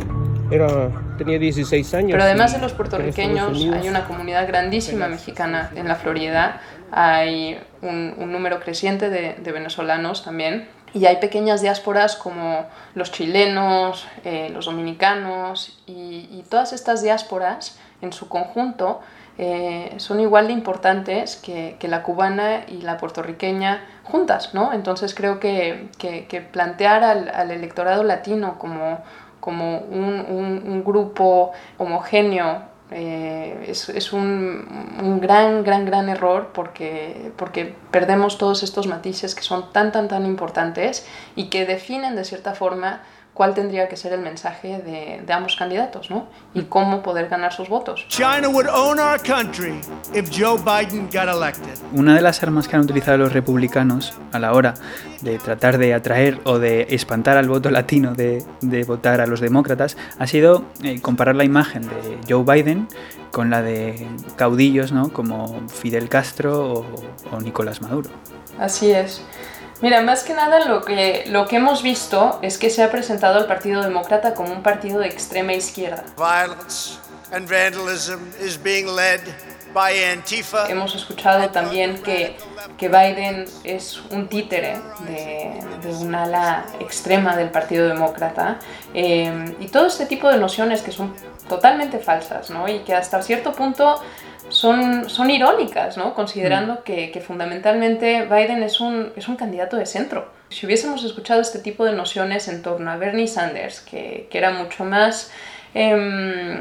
era, 0.50 0.90
tenía 1.16 1.38
16 1.38 1.94
años. 1.94 2.12
Pero 2.12 2.24
además 2.24 2.52
de 2.52 2.58
los 2.58 2.72
puertorriqueños 2.72 3.52
hay 3.72 3.88
una 3.88 4.06
comunidad 4.06 4.46
grandísima 4.46 5.08
mexicana 5.08 5.70
en 5.74 5.88
la 5.88 5.96
Florida, 5.96 6.60
hay 6.90 7.58
un, 7.82 8.14
un 8.18 8.32
número 8.32 8.60
creciente 8.60 9.10
de, 9.10 9.34
de 9.34 9.52
venezolanos 9.52 10.24
también 10.24 10.68
y 10.94 11.06
hay 11.06 11.16
pequeñas 11.16 11.60
diásporas 11.60 12.16
como 12.16 12.66
los 12.94 13.12
chilenos, 13.12 14.06
eh, 14.24 14.50
los 14.52 14.66
dominicanos 14.66 15.78
y, 15.86 16.28
y, 16.30 16.44
todas 16.48 16.72
estas 16.72 17.02
diásporas 17.02 17.78
en 18.00 18.12
su 18.12 18.28
conjunto 18.28 19.00
eh, 19.36 19.94
son 19.98 20.20
igual 20.20 20.48
de 20.48 20.52
importantes 20.52 21.36
que, 21.36 21.76
que, 21.78 21.88
la 21.88 22.02
cubana 22.02 22.64
y 22.66 22.82
la 22.82 22.96
puertorriqueña 22.96 23.84
juntas, 24.02 24.54
¿no? 24.54 24.72
Entonces 24.72 25.14
creo 25.14 25.38
que, 25.38 25.88
que, 25.98 26.26
que 26.26 26.40
plantear 26.40 27.04
al, 27.04 27.28
al, 27.28 27.50
electorado 27.50 28.02
latino 28.02 28.58
como, 28.58 28.98
como 29.40 29.78
un, 29.78 30.24
un, 30.28 30.62
un 30.66 30.84
grupo 30.84 31.52
homogéneo 31.78 32.62
eh, 32.90 33.66
es, 33.68 33.90
es 33.90 34.12
un, 34.14 34.66
un, 35.02 35.20
gran, 35.20 35.62
gran, 35.62 35.84
gran 35.84 36.08
error 36.08 36.50
porque, 36.54 37.32
porque 37.36 37.74
perdemos 37.90 38.38
todos 38.38 38.62
estos 38.62 38.86
matices 38.86 39.34
que 39.34 39.42
son 39.42 39.72
tan, 39.72 39.92
tan, 39.92 40.08
tan 40.08 40.24
importantes 40.24 41.06
y 41.36 41.50
que 41.50 41.66
definen 41.66 42.16
de 42.16 42.24
cierta 42.24 42.54
forma 42.54 43.02
cuál 43.38 43.54
tendría 43.54 43.88
que 43.88 43.96
ser 43.96 44.12
el 44.12 44.20
mensaje 44.20 44.78
de, 44.78 45.22
de, 45.24 45.32
ambos 45.32 45.54
candidatos, 45.54 46.10
¿no? 46.10 46.26
Y 46.54 46.62
cómo 46.62 47.04
poder 47.04 47.28
ganar 47.28 47.52
sus 47.52 47.68
votos. 47.68 48.04
China 48.08 48.48
would 48.48 48.66
own 48.66 48.98
our 48.98 49.22
country 49.22 49.80
if 50.12 50.28
Joe 50.36 50.58
Biden 50.58 51.04
got 51.04 51.32
elected. 51.32 51.78
Una 51.92 52.16
de 52.16 52.20
las 52.20 52.42
armas 52.42 52.66
que 52.66 52.74
han 52.74 52.82
utilizado 52.82 53.16
los 53.16 53.32
republicanos 53.32 54.12
a 54.32 54.40
la 54.40 54.52
hora 54.54 54.74
de 55.22 55.38
tratar 55.38 55.78
de 55.78 55.94
atraer 55.94 56.40
o 56.42 56.58
de 56.58 56.88
espantar 56.90 57.36
al 57.36 57.46
voto 57.46 57.70
latino 57.70 58.12
de, 58.12 58.44
de 58.60 58.82
votar 58.82 59.20
a 59.20 59.26
los 59.28 59.38
demócratas 59.38 59.96
ha 60.18 60.26
sido 60.26 60.64
eh, 60.82 61.00
comparar 61.00 61.36
la 61.36 61.44
imagen 61.44 61.82
de 61.82 62.18
Joe 62.28 62.42
Biden 62.42 62.88
con 63.30 63.50
la 63.50 63.62
de 63.62 64.04
caudillos, 64.34 64.90
¿no? 64.90 65.12
Como 65.12 65.68
Fidel 65.68 66.08
Castro 66.08 66.72
o, 66.72 66.86
o 67.30 67.40
Nicolás 67.40 67.82
Maduro. 67.82 68.10
Así 68.58 68.90
es. 68.90 69.22
Mira, 69.80 70.02
más 70.02 70.24
que 70.24 70.34
nada 70.34 70.64
lo 70.66 70.82
que, 70.82 71.24
lo 71.28 71.46
que 71.46 71.56
hemos 71.56 71.82
visto 71.82 72.40
es 72.42 72.58
que 72.58 72.68
se 72.68 72.82
ha 72.82 72.90
presentado 72.90 73.38
al 73.38 73.46
Partido 73.46 73.82
Demócrata 73.82 74.34
como 74.34 74.52
un 74.52 74.62
partido 74.62 74.98
de 74.98 75.06
extrema 75.06 75.52
izquierda. 75.52 76.04
Violence 76.16 76.98
and 77.32 77.48
vandalism 77.48 78.18
is 78.44 78.60
being 78.60 78.86
led 78.86 79.20
by 79.72 79.92
Antifa. 80.04 80.68
Hemos 80.68 80.96
escuchado 80.96 81.48
también 81.50 82.02
que, 82.02 82.36
que 82.76 82.88
Biden 82.88 83.44
es 83.62 84.00
un 84.10 84.26
títere 84.28 84.80
de, 85.06 85.60
de 85.82 85.94
un 85.94 86.12
ala 86.12 86.66
extrema 86.80 87.36
del 87.36 87.50
Partido 87.50 87.86
Demócrata 87.86 88.58
eh, 88.94 89.54
y 89.60 89.68
todo 89.68 89.86
este 89.86 90.06
tipo 90.06 90.28
de 90.28 90.38
nociones 90.38 90.82
que 90.82 90.90
son 90.90 91.14
totalmente 91.48 91.98
falsas 91.98 92.50
¿no? 92.50 92.68
y 92.68 92.80
que 92.80 92.94
hasta 92.94 93.22
cierto 93.22 93.52
punto 93.52 94.02
son, 94.50 95.08
son 95.08 95.30
irónicas, 95.30 95.96
¿no? 95.96 96.14
considerando 96.14 96.82
que, 96.84 97.10
que, 97.10 97.20
fundamentalmente 97.20 98.24
Biden 98.24 98.62
es 98.62 98.80
un, 98.80 99.12
es 99.16 99.28
un 99.28 99.36
candidato 99.36 99.76
de 99.76 99.86
centro. 99.86 100.30
Si 100.50 100.66
hubiésemos 100.66 101.04
escuchado 101.04 101.40
este 101.40 101.58
tipo 101.58 101.84
de 101.84 101.92
nociones 101.92 102.48
en 102.48 102.62
torno 102.62 102.90
a 102.90 102.96
Bernie 102.96 103.28
Sanders, 103.28 103.80
que, 103.80 104.28
que 104.30 104.38
era 104.38 104.50
mucho 104.50 104.84
más, 104.84 105.30
eh, 105.74 106.58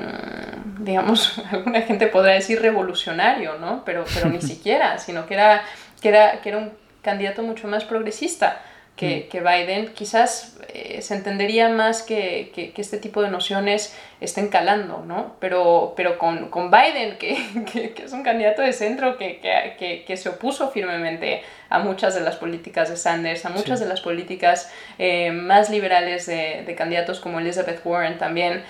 digamos, 0.80 1.42
alguna 1.52 1.82
gente 1.82 2.08
podrá 2.08 2.34
decir 2.34 2.62
revolucionario, 2.62 3.58
¿no? 3.60 3.84
pero, 3.86 4.06
pero 4.14 4.30
ni 4.30 4.42
siquiera, 4.42 4.98
sino 4.98 5.26
que 5.26 5.36
era, 5.36 5.64
que, 6.02 6.10
era, 6.10 6.42
que 6.42 6.50
era 6.50 6.58
un 6.58 6.72
candidato 7.02 7.44
mucho 7.44 7.68
más 7.68 7.86
progresista 7.86 8.62
que, 8.98 9.28
que 9.28 9.42
Biden, 9.42 9.94
quizás 9.94 10.58
eh, 10.74 11.02
se 11.02 11.14
entendería 11.16 11.70
más 11.70 12.02
que, 12.02 12.52
que, 12.54 12.72
que, 12.74 12.82
este 12.82 12.98
tipo 12.98 13.22
de 13.22 13.30
nociones 13.30 13.96
estén 14.20 14.50
calando, 14.50 15.04
¿no? 15.06 15.36
Pero, 15.40 15.94
pero 15.96 16.18
con, 16.18 16.50
con 16.50 16.72
Biden, 16.72 17.18
que, 17.18 17.94
es 18.04 18.12
un 18.12 18.24
candidato 18.24 18.64
de 18.64 18.74
centro 18.74 19.18
que, 19.18 20.18
se 20.18 20.30
opuso 20.30 20.72
firmemente 20.72 21.44
a 21.70 21.78
muchas 21.80 22.16
de 22.16 22.22
las 22.22 22.38
políticas 22.38 22.90
de 22.90 22.98
Sanders, 22.98 23.46
a 23.46 23.50
muchas 23.50 23.78
sí. 23.78 23.86
de 23.86 23.90
las 23.90 24.02
políticas 24.02 24.74
eh, 24.98 25.32
más 25.32 25.70
liberales 25.70 26.26
de, 26.26 26.64
de 26.66 26.76
candidatos 26.76 27.20
como 27.20 27.40
Elizabeth 27.40 27.82
Warren 27.86 28.18
también, 28.18 28.64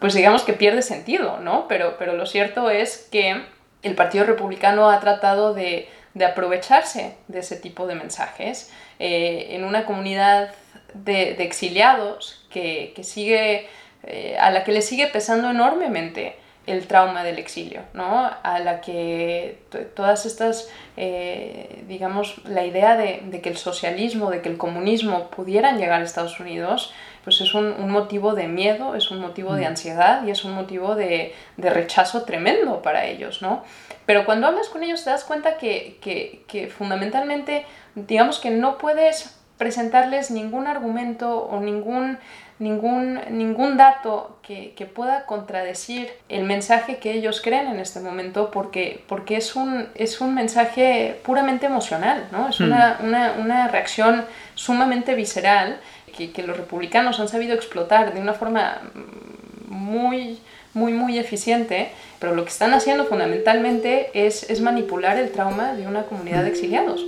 pues 0.00 0.12
digamos 0.12 0.42
que 0.42 0.52
pierde 0.52 0.82
sentido, 0.82 1.38
¿no? 1.40 1.66
Pero, 1.66 1.96
pero 1.98 2.12
lo 2.12 2.26
cierto 2.26 2.68
es 2.68 3.08
que 3.10 3.42
el 3.82 3.94
Partido 3.94 4.24
Republicano 4.24 4.90
ha 4.90 5.00
tratado 5.00 5.54
de, 5.54 5.88
de 6.12 6.24
aprovecharse 6.26 7.16
de 7.28 7.38
ese 7.38 7.56
tipo 7.56 7.86
de 7.86 7.94
mensajes 7.94 8.70
eh, 8.98 9.48
en 9.50 9.64
una 9.64 9.84
comunidad 9.84 10.50
de, 10.94 11.34
de 11.34 11.44
exiliados 11.44 12.46
que, 12.50 12.92
que 12.94 13.04
sigue, 13.04 13.66
eh, 14.04 14.36
a 14.40 14.50
la 14.50 14.64
que 14.64 14.72
le 14.72 14.82
sigue 14.82 15.06
pesando 15.08 15.50
enormemente 15.50 16.36
el 16.66 16.86
trauma 16.88 17.22
del 17.22 17.38
exilio, 17.38 17.82
¿no? 17.94 18.28
a 18.42 18.58
la 18.58 18.80
que 18.80 19.58
todas 19.94 20.26
estas, 20.26 20.68
eh, 20.96 21.84
digamos, 21.86 22.44
la 22.44 22.64
idea 22.64 22.96
de, 22.96 23.22
de, 23.26 23.40
que 23.40 23.50
el 23.50 23.56
socialismo, 23.56 24.30
de 24.30 24.42
que 24.42 24.48
el 24.48 24.58
comunismo 24.58 25.30
pudieran 25.30 25.78
llegar 25.78 26.00
a 26.00 26.04
Estados 26.04 26.40
Unidos, 26.40 26.92
pues 27.22 27.40
es 27.40 27.54
un, 27.54 27.66
un 27.66 27.90
motivo 27.90 28.34
de 28.34 28.48
miedo, 28.48 28.96
es 28.96 29.10
un 29.12 29.20
motivo 29.20 29.54
de 29.54 29.66
ansiedad 29.66 30.24
y 30.26 30.30
es 30.30 30.44
un 30.44 30.52
motivo 30.52 30.96
de, 30.96 31.34
de, 31.56 31.70
rechazo 31.70 32.22
tremendo 32.22 32.82
para 32.82 33.06
ellos, 33.06 33.42
¿no? 33.42 33.64
Pero 34.04 34.24
cuando 34.24 34.46
hablas 34.46 34.68
con 34.68 34.82
ellos 34.82 35.02
te 35.04 35.10
das 35.10 35.24
cuenta 35.24 35.56
que, 35.58 35.98
que, 36.00 36.42
que 36.48 36.68
fundamentalmente 36.68 37.64
digamos 37.96 38.38
que 38.38 38.50
no 38.50 38.78
puedes 38.78 39.34
presentarles 39.58 40.30
ningún 40.30 40.66
argumento 40.66 41.38
o 41.38 41.60
ningún, 41.60 42.18
ningún, 42.58 43.20
ningún 43.30 43.78
dato 43.78 44.38
que, 44.42 44.74
que, 44.76 44.84
pueda 44.84 45.24
contradecir 45.24 46.10
el 46.28 46.44
mensaje 46.44 46.98
que 46.98 47.12
ellos 47.12 47.40
creen 47.40 47.66
en 47.68 47.80
este 47.80 48.00
momento 48.00 48.50
porque, 48.50 49.02
porque 49.08 49.38
es, 49.38 49.56
un, 49.56 49.88
es 49.94 50.20
un 50.20 50.34
mensaje 50.34 51.18
puramente 51.22 51.66
emocional, 51.66 52.28
¿no? 52.32 52.48
es 52.50 52.60
una, 52.60 52.98
una, 53.02 53.32
una 53.38 53.68
reacción 53.68 54.26
sumamente 54.54 55.14
visceral 55.14 55.78
que, 56.14 56.32
que, 56.32 56.42
los 56.42 56.56
republicanos 56.56 57.18
han 57.18 57.28
sabido 57.28 57.54
explotar 57.54 58.12
de 58.12 58.20
una 58.20 58.34
forma 58.34 58.82
muy 59.68 60.38
muy 60.74 60.92
muy 60.92 61.18
eficiente, 61.18 61.88
pero 62.18 62.34
lo 62.34 62.44
que 62.44 62.50
están 62.50 62.74
haciendo 62.74 63.06
fundamentalmente 63.06 64.10
es, 64.12 64.48
es 64.50 64.60
manipular 64.60 65.16
el 65.16 65.32
trauma 65.32 65.72
de 65.72 65.86
una 65.86 66.02
comunidad 66.02 66.42
de 66.42 66.50
exiliados. 66.50 67.02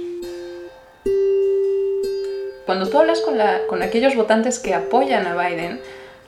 Cuando 2.68 2.86
tú 2.86 2.98
hablas 2.98 3.22
con, 3.22 3.38
la, 3.38 3.60
con 3.66 3.80
aquellos 3.82 4.14
votantes 4.14 4.58
que 4.58 4.74
apoyan 4.74 5.26
a 5.26 5.34
Biden, 5.34 5.80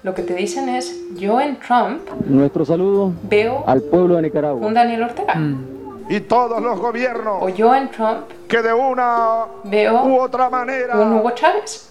lo 0.02 0.14
que 0.14 0.22
te 0.22 0.32
dicen 0.32 0.70
es, 0.70 0.98
yo 1.14 1.38
en 1.38 1.60
Trump 1.60 2.00
Nuestro 2.24 2.64
saludo 2.64 3.12
veo 3.24 3.62
al 3.66 3.82
pueblo 3.82 4.16
de 4.16 4.22
Nicaragua. 4.22 4.66
un 4.66 4.72
Daniel 4.72 5.02
Ortega. 5.02 5.34
Mm. 5.34 6.06
Y 6.08 6.20
todos 6.20 6.62
los 6.62 6.80
gobiernos 6.80 7.42
o 7.42 7.50
yo 7.50 7.74
en 7.74 7.90
Trump 7.90 8.20
que 8.48 8.62
de 8.62 8.72
una 8.72 9.48
veo 9.64 10.02
u 10.02 10.18
otra 10.18 10.48
manera 10.48 10.98
un 10.98 11.12
Hugo 11.12 11.32
Chávez. 11.32 11.90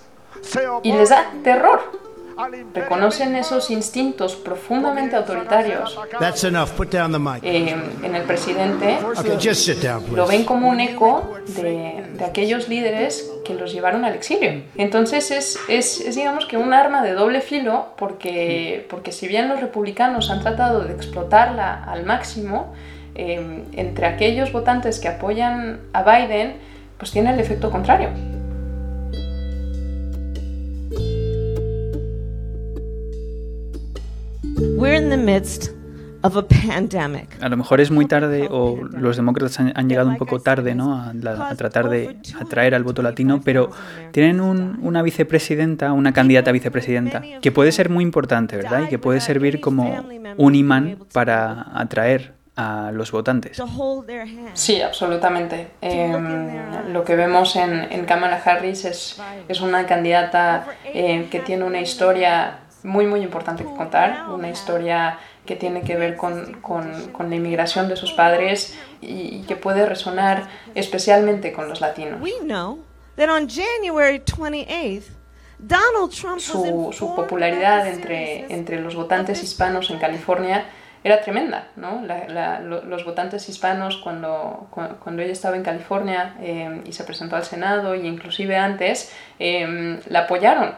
Y 0.81 0.93
les 0.93 1.09
da 1.09 1.29
terror 1.43 1.81
reconocen 2.73 3.35
esos 3.35 3.69
instintos 3.69 4.35
profundamente 4.35 5.15
autoritarios. 5.15 5.97
Eh, 7.43 7.75
en 8.03 8.15
el 8.15 8.23
presidente, 8.23 8.99
okay, 9.17 9.37
just 9.41 9.61
sit 9.61 9.77
down, 9.83 10.03
lo 10.15 10.25
ven 10.25 10.45
como 10.45 10.69
un 10.69 10.79
eco 10.79 11.37
de, 11.47 12.03
de, 12.13 12.25
aquellos 12.25 12.69
líderes 12.69 13.29
que 13.43 13.53
los 13.53 13.73
llevaron 13.73 14.05
al 14.05 14.15
exilio. 14.15 14.63
Entonces 14.75 15.31
es, 15.31 15.59
es, 15.67 16.01
es, 16.01 16.15
digamos 16.15 16.45
que 16.45 16.57
un 16.57 16.73
arma 16.73 17.03
de 17.03 17.13
doble 17.13 17.41
filo 17.41 17.87
porque, 17.97 18.85
porque 18.89 19.11
si 19.11 19.27
bien 19.27 19.49
los 19.49 19.59
republicanos 19.59 20.29
han 20.29 20.41
tratado 20.41 20.83
de 20.83 20.93
explotarla 20.93 21.83
al 21.83 22.05
máximo, 22.05 22.73
eh, 23.15 23.65
entre 23.73 24.05
aquellos 24.05 24.51
votantes 24.51 24.99
que 24.99 25.09
apoyan 25.09 25.81
a 25.93 26.03
Biden, 26.03 26.53
pues 26.97 27.11
tiene 27.11 27.33
el 27.33 27.39
efecto 27.39 27.69
contrario. 27.71 28.09
We're 34.59 34.95
in 34.95 35.09
the 35.09 35.17
midst 35.17 35.71
of 36.21 36.35
a 36.35 36.45
pandemic. 36.45 37.41
A 37.41 37.47
lo 37.47 37.55
mejor 37.55 37.79
es 37.79 37.91
muy 37.91 38.05
tarde 38.07 38.47
o 38.51 38.75
los 38.75 39.15
demócratas 39.15 39.57
han, 39.59 39.71
han 39.73 39.87
llegado 39.87 40.09
un 40.09 40.17
poco 40.17 40.41
tarde 40.41 40.75
¿no? 40.75 41.01
a, 41.01 41.13
la, 41.13 41.49
a, 41.49 41.55
tratar 41.55 41.89
de 41.89 42.17
atraer 42.39 42.75
al 42.75 42.83
voto 42.83 43.01
latino, 43.01 43.39
pero 43.43 43.69
tienen 44.11 44.41
un, 44.41 44.79
una 44.81 45.01
vicepresidenta, 45.01 45.93
una 45.93 46.11
candidata 46.11 46.49
a 46.49 46.53
vicepresidenta, 46.53 47.21
que 47.41 47.51
puede 47.53 47.71
ser 47.71 47.89
muy 47.89 48.03
importante, 48.03 48.57
¿verdad? 48.57 48.83
Y 48.83 48.87
que 48.87 48.99
puede 48.99 49.21
servir 49.21 49.61
como 49.61 50.03
un 50.35 50.55
imán 50.55 50.97
para 51.13 51.67
atraer 51.73 52.33
a 52.57 52.91
los 52.91 53.11
votantes. 53.13 53.61
Sí, 54.53 54.81
absolutamente. 54.81 55.69
Eh, 55.81 56.13
lo 56.91 57.05
que 57.05 57.15
vemos 57.15 57.55
en, 57.55 57.87
en 57.89 58.03
Kamala 58.03 58.41
Harris 58.43 58.83
es, 58.83 59.21
es 59.47 59.61
una 59.61 59.85
candidata 59.85 60.67
eh, 60.83 61.27
que 61.31 61.39
tiene 61.39 61.63
una 61.63 61.79
historia 61.79 62.59
muy 62.83 63.05
muy 63.05 63.21
importante 63.21 63.63
que 63.63 63.73
contar, 63.75 64.29
una 64.29 64.49
historia 64.49 65.19
que 65.45 65.55
tiene 65.55 65.81
que 65.81 65.95
ver 65.95 66.15
con, 66.15 66.53
con, 66.61 67.11
con 67.11 67.29
la 67.29 67.35
inmigración 67.35 67.89
de 67.89 67.95
sus 67.95 68.11
padres 68.13 68.77
y, 69.01 69.37
y, 69.37 69.45
que 69.47 69.55
puede 69.55 69.85
resonar 69.85 70.47
especialmente 70.75 71.51
con 71.51 71.67
los 71.67 71.81
latinos. 71.81 72.21
Su, 76.91 76.93
su 76.93 77.15
popularidad 77.15 77.87
entre, 77.87 78.45
entre 78.53 78.79
los 78.79 78.95
votantes 78.95 79.43
hispanos 79.43 79.89
en 79.89 79.99
California 79.99 80.65
era 81.03 81.21
tremenda, 81.21 81.69
¿no? 81.75 82.01
La, 82.01 82.27
la, 82.27 82.59
los 82.59 83.05
votantes 83.05 83.47
hispanos 83.47 83.97
cuando, 83.97 84.67
cuando 84.71 85.21
ella 85.21 85.31
estaba 85.31 85.55
en 85.55 85.63
California 85.63 86.35
eh, 86.41 86.81
y 86.85 86.93
se 86.93 87.03
presentó 87.03 87.35
al 87.35 87.45
Senado 87.45 87.93
e 87.93 88.05
inclusive 88.05 88.55
antes, 88.57 89.13
eh, 89.39 89.99
la 90.07 90.19
apoyaron 90.19 90.75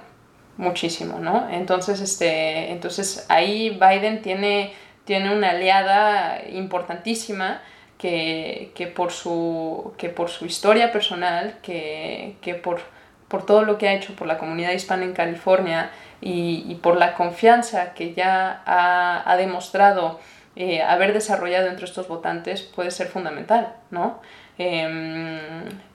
muchísimo, 0.58 1.20
¿no? 1.20 1.50
Entonces, 1.50 2.01
este, 2.01 2.72
entonces 2.72 3.25
ahí 3.29 3.70
Biden 3.70 4.22
tiene, 4.22 4.74
tiene 5.05 5.36
una 5.36 5.51
aliada 5.51 6.41
importantísima 6.50 7.62
que, 7.98 8.72
que, 8.75 8.88
por, 8.88 9.12
su, 9.12 9.93
que 9.98 10.10
por 10.10 10.29
su 10.29 10.46
historia 10.46 10.91
personal, 10.91 11.55
que, 11.62 12.36
que 12.41 12.55
por, 12.55 12.81
por 13.27 13.46
todo 13.46 13.63
lo 13.63 13.77
que 13.77 13.88
ha 13.88 13.93
hecho 13.93 14.15
por 14.15 14.27
la 14.27 14.38
comunidad 14.38 14.72
hispana 14.72 15.03
en 15.03 15.13
California 15.13 15.91
y, 16.20 16.75
por 16.84 16.98
la 16.98 17.13
confianza 17.15 17.93
que 17.93 18.13
ya 18.13 18.62
ha, 18.65 19.24
ha 19.25 19.38
demostrado 19.38 20.20
eh, 20.55 20.81
haber 20.81 21.13
desarrollado 21.13 21.67
entre 21.67 21.86
estos 21.86 22.08
votantes 22.08 22.62
puede 22.62 22.91
ser 22.91 23.08
fundamental, 23.08 23.74
¿no? 23.89 24.20
Em, 24.58 25.39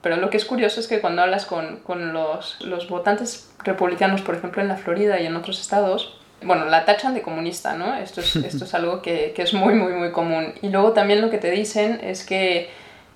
pero 0.01 0.17
lo 0.17 0.29
que 0.29 0.37
es 0.37 0.45
curioso 0.45 0.79
es 0.79 0.87
que 0.87 0.99
cuando 0.99 1.21
hablas 1.21 1.45
con, 1.45 1.77
con 1.77 2.13
los, 2.13 2.59
los, 2.61 2.89
votantes 2.89 3.49
republicanos, 3.63 4.21
por 4.21 4.35
ejemplo 4.35 4.61
en 4.61 4.67
la 4.67 4.77
Florida 4.77 5.19
y 5.19 5.25
en 5.25 5.35
otros 5.35 5.61
estados, 5.61 6.19
bueno, 6.41 6.65
la 6.65 6.85
tachan 6.85 7.13
de 7.13 7.21
comunista, 7.21 7.75
¿no? 7.75 7.95
Esto 7.95 8.21
es, 8.21 8.35
esto 8.35 8.65
es 8.65 8.73
algo 8.75 9.01
que, 9.01 9.33
que, 9.35 9.43
es 9.43 9.53
muy, 9.53 9.73
muy, 9.73 9.93
muy 9.93 10.11
común. 10.11 10.53
Y 10.61 10.69
luego 10.69 10.93
también 10.93 11.21
lo 11.21 11.29
que 11.29 11.37
te 11.37 11.51
dicen 11.51 11.99
es 12.03 12.25
que, 12.25 12.69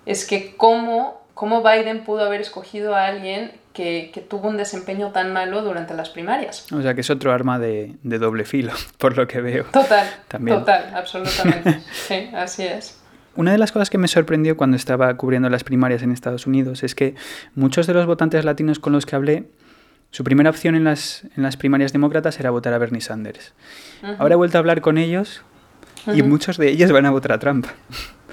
es 0.06 0.26
que 0.26 0.56
cómo, 0.56 1.22
cómo 1.34 1.64
Biden 1.64 2.04
pudo 2.04 2.26
haber 2.26 2.42
escogido 2.42 2.96
a 2.96 3.08
alguien 3.08 3.52
que, 3.74 4.12
que, 4.14 4.22
tuvo 4.22 4.50
un 4.50 4.58
desempeño 4.58 5.12
tan 5.12 5.34
malo 5.34 5.62
durante 5.64 5.94
las 5.94 6.10
primarias. 6.10 6.72
O 6.72 6.82
sea, 6.82 6.94
que 6.94 7.02
es 7.02 7.10
otro 7.10 7.32
arma 7.32 7.60
de, 7.60 7.96
de 8.04 8.20
doble 8.20 8.46
filo, 8.46 8.74
por 8.98 9.18
lo 9.18 9.28
que 9.28 9.42
veo. 9.42 9.66
Total, 9.66 10.08
También. 10.28 10.60
total, 10.60 10.92
absolutamente. 10.94 11.82
sí, 11.92 12.30
así 12.34 12.64
es. 12.64 13.01
Una 13.36 13.52
de 13.52 13.58
las 13.58 13.72
cosas 13.72 13.90
que 13.90 13.98
me 13.98 14.08
sorprendió 14.08 14.58
cuando 14.58 14.76
estaba 14.76 15.16
cubriendo 15.16 15.50
las 15.50 15.64
primarias 15.64 16.04
en 16.04 16.12
Estados 16.12 16.48
Unidos 16.48 16.84
es 16.84 16.96
que 16.96 17.16
muchos 17.56 17.88
de 17.88 17.94
los 17.94 18.06
votantes 18.06 18.44
latinos 18.44 18.80
con 18.80 18.92
los 18.94 19.06
que 19.06 19.16
hablé, 19.16 19.46
su 20.12 20.24
primera 20.24 20.50
opción 20.50 20.76
en 20.76 20.84
las, 20.84 21.24
en 21.38 21.44
las 21.44 21.56
primarias 21.56 21.94
demócratas 21.94 22.40
era 22.40 22.52
votar 22.52 22.74
a 22.74 22.78
Bernie 22.78 23.00
Sanders. 23.00 23.54
Uh 24.04 24.08
-huh. 24.08 24.16
Ahora 24.20 24.34
he 24.34 24.38
vuelto 24.38 24.58
a 24.58 24.60
hablar 24.60 24.82
con 24.82 24.98
ellos 24.98 25.44
y 26.08 26.10
uh 26.10 26.14
-huh. 26.14 26.28
muchos 26.28 26.58
de 26.58 26.70
ellos 26.70 26.92
van 26.92 27.06
a 27.06 27.12
votar 27.12 27.32
a 27.32 27.40
Trump. 27.40 27.68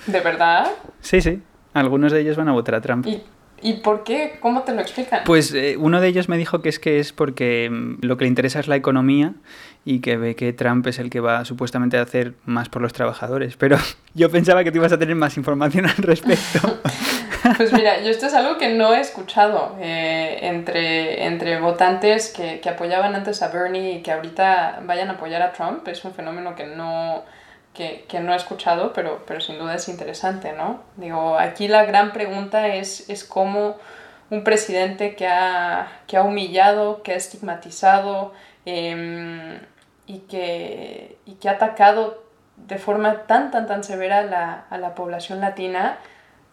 ¿De 0.06 0.20
verdad? 0.20 0.66
Sí, 1.00 1.20
sí. 1.20 1.42
Algunos 1.74 2.10
de 2.10 2.20
ellos 2.20 2.36
van 2.36 2.48
a 2.48 2.52
votar 2.52 2.74
a 2.74 2.80
Trump. 2.80 3.06
¿Y, 3.06 3.22
¿y 3.62 3.74
por 3.74 4.04
qué? 4.04 4.38
¿Cómo 4.40 4.62
te 4.62 4.74
lo 4.74 4.80
explican? 4.80 5.22
Pues 5.24 5.52
eh, 5.54 5.76
uno 5.78 6.00
de 6.00 6.08
ellos 6.08 6.28
me 6.28 6.36
dijo 6.36 6.62
que 6.62 6.68
es 6.68 6.78
que 6.78 6.98
es 6.98 7.12
porque 7.12 7.68
mm, 7.70 8.04
lo 8.06 8.16
que 8.16 8.24
le 8.24 8.28
interesa 8.28 8.60
es 8.60 8.68
la 8.68 8.76
economía 8.76 9.34
y 9.84 10.00
que 10.00 10.16
ve 10.16 10.36
que 10.36 10.52
Trump 10.52 10.86
es 10.86 10.98
el 10.98 11.10
que 11.10 11.20
va 11.20 11.44
supuestamente 11.44 11.96
a 11.98 12.02
hacer 12.02 12.34
más 12.44 12.68
por 12.68 12.82
los 12.82 12.92
trabajadores. 12.92 13.56
Pero 13.56 13.78
yo 14.14 14.30
pensaba 14.30 14.64
que 14.64 14.70
tú 14.70 14.78
ibas 14.78 14.92
a 14.92 14.98
tener 14.98 15.16
más 15.16 15.36
información 15.36 15.86
al 15.86 15.96
respecto. 15.96 16.80
Pues 17.56 17.72
mira, 17.72 18.02
yo 18.02 18.10
esto 18.10 18.26
es 18.26 18.34
algo 18.34 18.58
que 18.58 18.74
no 18.74 18.92
he 18.92 19.00
escuchado 19.00 19.76
eh, 19.80 20.38
entre, 20.42 21.24
entre 21.24 21.58
votantes 21.60 22.28
que, 22.28 22.60
que, 22.60 22.68
apoyaban 22.68 23.14
antes 23.14 23.40
a 23.42 23.48
Bernie 23.48 23.94
y 23.94 24.02
que 24.02 24.12
ahorita 24.12 24.80
vayan 24.84 25.08
a 25.08 25.12
apoyar 25.12 25.40
a 25.40 25.52
Trump. 25.52 25.86
Es 25.88 26.04
un 26.04 26.12
fenómeno 26.12 26.54
que 26.54 26.66
no, 26.66 27.24
que, 27.78 28.06
que 28.08 28.18
no 28.18 28.32
he 28.32 28.36
escuchado, 28.36 28.92
pero, 28.92 29.22
pero 29.24 29.40
sin 29.40 29.56
duda 29.56 29.76
es 29.76 29.88
interesante, 29.88 30.52
¿no? 30.52 30.82
Digo, 30.96 31.38
aquí 31.38 31.68
la 31.68 31.84
gran 31.84 32.12
pregunta 32.12 32.74
es, 32.74 33.08
es 33.08 33.22
cómo 33.22 33.76
un 34.30 34.42
presidente 34.42 35.14
que 35.14 35.28
ha, 35.28 35.86
que 36.08 36.16
ha 36.16 36.24
humillado, 36.24 37.04
que 37.04 37.12
ha 37.12 37.14
estigmatizado 37.14 38.32
eh, 38.66 39.60
y, 40.08 40.18
que, 40.22 41.18
y 41.24 41.34
que 41.34 41.48
ha 41.48 41.52
atacado 41.52 42.24
de 42.56 42.78
forma 42.78 43.26
tan, 43.28 43.52
tan, 43.52 43.68
tan 43.68 43.84
severa 43.84 44.22
la, 44.22 44.64
a 44.70 44.78
la 44.78 44.96
población 44.96 45.40
latina, 45.40 45.98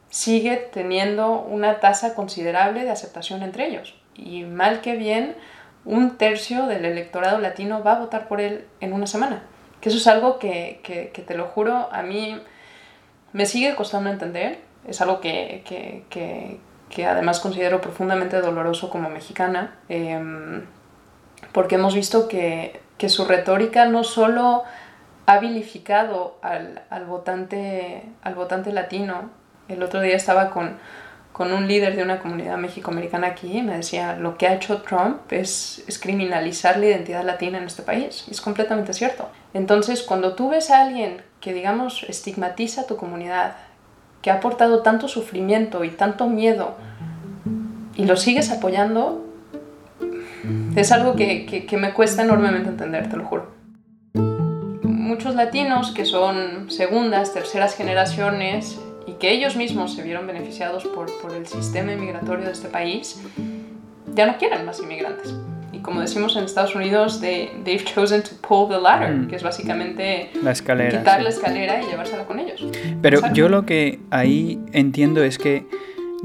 sigue 0.10 0.58
teniendo 0.58 1.42
una 1.42 1.80
tasa 1.80 2.14
considerable 2.14 2.84
de 2.84 2.92
aceptación 2.92 3.42
entre 3.42 3.66
ellos. 3.66 3.96
Y 4.14 4.44
mal 4.44 4.82
que 4.82 4.96
bien, 4.96 5.36
un 5.86 6.18
tercio 6.18 6.68
del 6.68 6.86
electorado 6.86 7.40
latino 7.40 7.82
va 7.82 7.94
a 7.94 8.00
votar 8.00 8.28
por 8.28 8.42
él 8.42 8.68
en 8.80 8.94
una 8.94 9.08
semana. 9.08 9.42
Eso 9.86 9.98
es 9.98 10.08
algo 10.08 10.40
que, 10.40 10.80
que, 10.84 11.22
te 11.22 11.36
lo 11.36 11.46
juro, 11.46 11.90
a 11.92 12.02
mí 12.02 12.42
me 13.34 13.46
sigue 13.46 13.76
costando 13.76 14.10
entender. 14.10 14.60
Es 14.88 15.02
algo 15.02 15.20
que, 15.20 15.64
que, 15.66 16.60
que 16.90 17.06
además 17.06 17.40
considero 17.40 17.82
profundamente 17.82 18.40
doloroso 18.42 18.90
como 18.90 19.10
mexicana, 19.10 19.76
eh, 19.90 20.20
porque 21.52 21.76
hemos 21.76 21.94
visto 21.96 22.28
que, 22.28 22.80
que 22.98 23.10
su 23.10 23.26
retórica 23.26 23.86
no 23.86 24.04
solo 24.04 24.64
ha 25.26 25.40
vilificado 25.40 26.38
al, 26.42 26.84
al, 26.90 27.06
votante, 27.06 28.04
al 28.22 28.36
votante 28.36 28.72
latino, 28.72 29.30
el 29.68 29.82
otro 29.82 30.02
día 30.02 30.16
estaba 30.16 30.52
con, 30.52 30.78
con 31.36 31.52
un 31.52 31.68
líder 31.68 31.98
de 31.98 32.02
una 32.02 32.20
comunidad 32.20 32.58
mexicoamericana 32.58 33.28
aquí 33.28 33.62
me 33.62 33.76
decía, 33.76 34.16
lo 34.16 34.38
que 34.38 34.48
ha 34.48 34.54
hecho 34.54 34.84
Trump 34.84 35.18
es, 35.34 35.84
es, 35.86 36.00
criminalizar 36.00 36.78
la 36.78 36.86
identidad 36.86 37.26
latina 37.26 37.58
en 37.58 37.66
este 37.66 37.84
país. 37.84 38.24
Y 38.30 38.32
es 38.32 38.40
completamente 38.40 38.94
cierto. 38.94 39.28
Entonces, 39.54 40.02
cuando 40.04 40.34
tú 40.36 40.48
ves 40.48 40.72
a 40.72 40.86
alguien 40.86 41.22
que, 41.42 41.54
digamos, 41.54 42.06
estigmatiza 42.08 42.84
a 42.84 42.88
tu 42.88 42.96
comunidad, 42.96 43.58
que 44.22 44.32
ha 44.32 44.36
aportado 44.36 44.82
tanto 44.82 45.10
sufrimiento 45.10 45.84
y 45.84 45.90
tanto 45.90 46.28
miedo, 46.28 46.78
y 47.96 48.06
lo 48.06 48.16
sigues 48.16 48.50
apoyando, 48.50 49.26
es 50.78 50.94
algo 50.94 51.18
que, 51.18 51.46
que, 51.46 51.66
que 51.66 51.76
me 51.76 51.92
cuesta 51.92 52.22
enormemente 52.22 52.70
entender, 52.70 53.10
te 53.10 53.18
lo 53.18 53.26
juro. 53.26 53.52
Muchos 54.84 55.36
latinos 55.36 55.92
que 55.92 56.06
son 56.06 56.72
segundas, 56.72 57.34
terceras 57.34 57.76
generaciones, 57.76 58.80
que 59.20 59.32
ellos 59.32 59.56
mismos 59.56 59.94
se 59.96 60.04
vieron 60.04 60.28
beneficiados 60.28 60.86
por, 60.86 61.12
por, 61.22 61.34
el 61.34 61.48
sistema 61.48 61.94
inmigratorio 61.94 62.46
de 62.46 62.52
este 62.52 62.68
país, 62.68 63.22
ya 64.14 64.26
no 64.26 64.38
quieren 64.38 64.66
más 64.66 64.80
inmigrantes. 64.80 65.34
Y 65.72 65.80
como 65.80 66.02
decimos 66.02 66.36
en 66.38 66.46
Estados 66.46 66.76
Unidos, 66.76 67.20
they, 67.20 67.50
they've 67.64 67.84
chosen 67.84 68.24
to 68.24 68.30
pull 68.42 68.70
the 68.70 68.80
ladder, 68.80 69.14
mm. 69.14 69.28
que 69.28 69.36
es 69.36 69.44
básicamente 69.44 70.30
la 70.42 70.52
escalera, 70.52 71.00
quitar 71.00 71.18
sí. 71.18 71.24
la 71.24 71.30
escalera 71.30 71.82
y 71.82 71.86
llevársela 71.86 72.26
con 72.26 72.40
ellos. 72.40 72.66
Pero 73.02 73.22
yo 73.34 73.50
lo 73.50 73.66
que 73.66 74.00
ahí 74.10 74.60
entiendo 74.72 75.24
es 75.24 75.38
que 75.38 75.66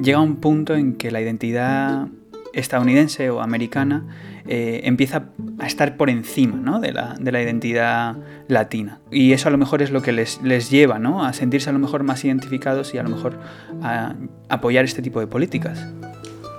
llega 0.01 0.21
un 0.21 0.37
punto 0.37 0.75
en 0.75 0.95
que 0.95 1.11
la 1.11 1.21
identidad 1.21 2.07
estadounidense 2.53 3.31
o 3.31 3.41
americana 3.41 4.05
eh, 4.53 4.81
empieza 4.83 5.27
a 5.61 5.67
estar 5.69 5.97
por 5.97 6.11
encima 6.11 6.57
¿no? 6.57 6.81
de, 6.81 6.91
la, 6.91 7.15
de, 7.21 7.31
la, 7.31 7.41
identidad 7.41 8.17
latina. 8.49 8.99
Y 9.13 9.33
eso 9.33 9.47
a 9.47 9.53
lo 9.53 9.59
mejor 9.59 9.81
es 9.81 9.93
lo 9.93 10.03
que 10.03 10.11
les, 10.11 10.43
les 10.43 10.71
lleva 10.71 10.99
¿no? 10.99 11.25
a 11.25 11.33
sentirse 11.33 11.71
a 11.71 11.73
lo 11.73 11.79
mejor 11.79 12.03
más 12.03 12.25
identificados 12.25 12.93
y 12.93 12.99
a 12.99 13.05
lo 13.05 13.11
mejor 13.11 13.39
a 13.81 14.17
apoyar 14.49 14.85
este 14.85 15.03
tipo 15.03 15.21
de 15.21 15.29
políticas. 15.29 15.87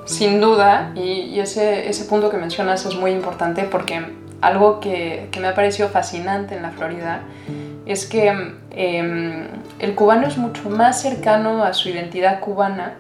Sin 0.06 0.40
duda, 0.40 0.94
y, 0.96 1.38
ese, 1.38 1.90
ese, 1.90 2.06
punto 2.06 2.30
que 2.30 2.38
mencionas 2.38 2.86
es 2.86 2.96
muy 2.96 3.12
importante 3.12 3.64
porque 3.64 4.02
algo 4.40 4.80
que, 4.80 5.28
que, 5.30 5.42
me 5.42 5.50
ha 5.50 5.54
parecido 5.54 5.90
fascinante 5.90 6.56
en 6.56 6.62
la 6.62 6.72
Florida 6.72 7.24
es 7.86 8.06
que 8.06 8.54
eh, 8.72 9.48
el 9.80 9.96
cubano 9.96 10.28
es 10.28 10.38
mucho 10.38 10.70
más 10.70 11.02
cercano 11.02 11.62
a 11.62 11.74
su 11.74 11.90
identidad 11.90 12.40
cubana, 12.40 12.94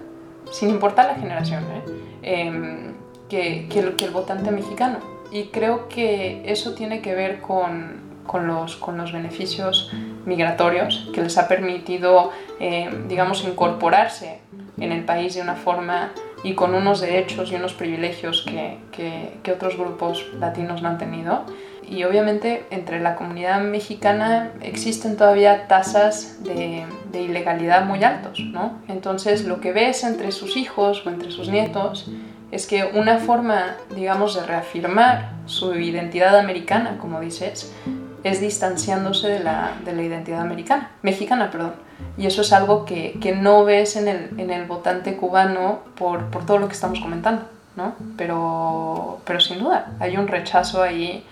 sin 0.51 0.69
importar 0.69 1.05
la 1.05 1.15
generación. 1.15 1.63
¿eh? 1.63 1.81
Eh, 2.23 2.90
que, 3.31 3.67
que, 3.69 3.79
el, 3.79 3.95
que, 3.95 4.05
el, 4.05 4.11
votante 4.11 4.51
mexicano. 4.51 4.97
Y 5.31 5.45
creo 5.45 5.87
que 5.87 6.41
eso 6.45 6.73
tiene 6.73 7.01
que 7.01 7.15
ver 7.15 7.39
con, 7.39 8.01
con, 8.27 8.45
los, 8.45 8.75
con 8.75 8.97
los, 8.97 9.13
beneficios 9.13 9.89
migratorios 10.25 11.09
que 11.13 11.21
les 11.21 11.37
ha 11.37 11.47
permitido, 11.47 12.31
eh, 12.59 12.89
digamos, 13.07 13.45
incorporarse 13.45 14.39
en 14.77 14.91
el 14.91 15.05
país 15.05 15.33
de 15.33 15.41
una 15.41 15.55
forma 15.55 16.11
y 16.43 16.55
con 16.55 16.75
unos 16.75 16.99
derechos 16.99 17.53
y 17.53 17.55
unos 17.55 17.73
privilegios 17.73 18.43
que, 18.45 18.79
que, 18.91 19.37
que 19.43 19.53
otros 19.53 19.77
grupos 19.77 20.25
latinos 20.37 20.81
no 20.81 20.89
han 20.89 20.97
tenido. 20.97 21.45
Y 21.87 22.03
obviamente 22.03 22.65
entre 22.69 22.99
la 22.99 23.15
comunidad 23.15 23.61
mexicana 23.61 24.51
existen 24.61 25.15
todavía 25.15 25.67
tasas 25.67 26.43
de, 26.43 26.85
de 27.13 27.21
ilegalidad 27.21 27.85
muy 27.85 28.03
altos, 28.03 28.41
¿no? 28.41 28.79
Entonces 28.89 29.45
lo 29.45 29.61
que 29.61 29.71
ves 29.71 30.03
entre 30.03 30.33
sus 30.33 30.57
hijos 30.57 31.05
o 31.05 31.09
entre 31.09 31.31
sus 31.31 31.47
nietos 31.47 32.09
es 32.51 32.67
que 32.67 32.83
una 32.83 33.17
forma, 33.17 33.77
digamos, 33.95 34.35
de 34.35 34.45
reafirmar 34.45 35.31
su 35.45 35.73
identidad 35.75 36.37
americana, 36.37 36.97
como 36.99 37.19
dices, 37.21 37.73
es 38.23 38.41
distanciándose 38.41 39.29
de 39.29 39.39
la, 39.39 39.71
de 39.85 39.93
la 39.93 40.03
identidad 40.03 40.41
americana, 40.41 40.91
mexicana, 41.01 41.49
perdón. 41.49 41.73
Y 42.17 42.25
eso 42.25 42.41
es 42.41 42.51
algo 42.51 42.85
que, 42.85 43.17
que 43.21 43.33
no 43.35 43.63
ves 43.63 43.95
en 43.95 44.07
el, 44.07 44.39
en 44.39 44.51
el 44.51 44.65
votante 44.65 45.15
cubano 45.15 45.79
por, 45.95 46.25
por, 46.25 46.45
todo 46.45 46.57
lo 46.57 46.67
que 46.67 46.73
estamos 46.73 46.99
comentando, 46.99 47.43
¿no? 47.75 47.95
Pero, 48.17 49.21
pero 49.25 49.39
sin 49.39 49.59
duda, 49.59 49.93
hay 49.99 50.17
un 50.17 50.27
rechazo 50.27 50.83
ahí, 50.83 51.23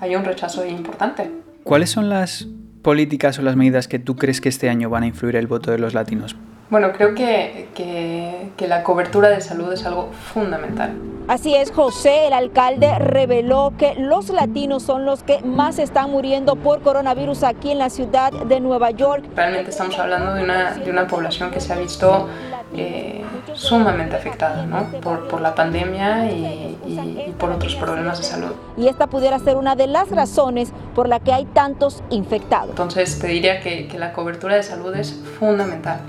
hay 0.00 0.16
un 0.16 0.24
rechazo 0.24 0.62
ahí 0.62 0.70
importante. 0.70 1.30
¿Cuáles 1.62 1.90
son 1.90 2.08
las 2.08 2.48
políticas 2.82 3.38
o 3.38 3.42
las 3.42 3.56
medidas 3.56 3.88
que 3.88 3.98
tú 3.98 4.16
crees 4.16 4.40
que 4.40 4.48
este 4.48 4.68
año 4.68 4.90
van 4.90 5.04
a 5.04 5.06
influir 5.06 5.36
el 5.36 5.46
voto 5.46 5.70
de 5.70 5.78
los 5.78 5.94
latinos? 5.94 6.36
Bueno, 6.68 6.92
creo 6.92 7.14
que, 7.14 7.68
que, 7.74 8.50
que, 8.56 8.66
la 8.66 8.82
cobertura 8.82 9.30
de 9.30 9.40
salud 9.40 9.72
es 9.72 9.86
algo 9.86 10.10
fundamental. 10.32 10.96
Así 11.28 11.54
es, 11.54 11.70
José, 11.70 12.26
el 12.26 12.32
alcalde 12.32 12.98
reveló 12.98 13.72
que 13.78 13.94
los 13.94 14.30
latinos 14.30 14.82
son 14.82 15.04
los 15.04 15.22
que 15.22 15.40
más 15.42 15.78
están 15.78 16.10
muriendo 16.10 16.56
por 16.56 16.82
coronavirus 16.82 17.44
aquí 17.44 17.70
en 17.70 17.78
la 17.78 17.88
ciudad 17.88 18.32
de 18.32 18.60
Nueva 18.60 18.90
York. 18.90 19.24
Realmente 19.36 19.70
estamos 19.70 19.96
hablando 19.98 20.34
de 20.34 20.42
una, 20.42 20.74
de 20.74 20.90
una 20.90 21.06
población 21.06 21.52
que 21.52 21.60
se 21.60 21.72
ha 21.72 21.76
visto 21.76 22.28
eh, 22.76 23.22
sumamente 23.54 24.16
afectada 24.16 24.66
¿no? 24.66 24.86
por, 25.00 25.28
por, 25.28 25.40
la 25.40 25.54
pandemia 25.54 26.30
y, 26.30 26.78
y, 26.84 27.24
y 27.28 27.34
por 27.38 27.50
otros 27.50 27.76
problemas 27.76 28.18
de 28.18 28.24
salud. 28.24 28.52
Y 28.76 28.88
esta 28.88 29.06
pudiera 29.06 29.38
ser 29.38 29.56
una 29.56 29.76
de 29.76 29.86
las 29.86 30.10
razones 30.10 30.72
por 30.94 31.08
la 31.08 31.20
que 31.20 31.32
hay 31.32 31.44
tantos 31.44 32.02
infectados. 32.10 32.70
Entonces 32.70 33.18
te 33.20 33.28
diría 33.28 33.60
que, 33.60 33.86
que 33.86 33.98
la 33.98 34.12
cobertura 34.12 34.56
de 34.56 34.64
salud 34.64 34.94
es 34.96 35.14
fundamental. 35.38 36.00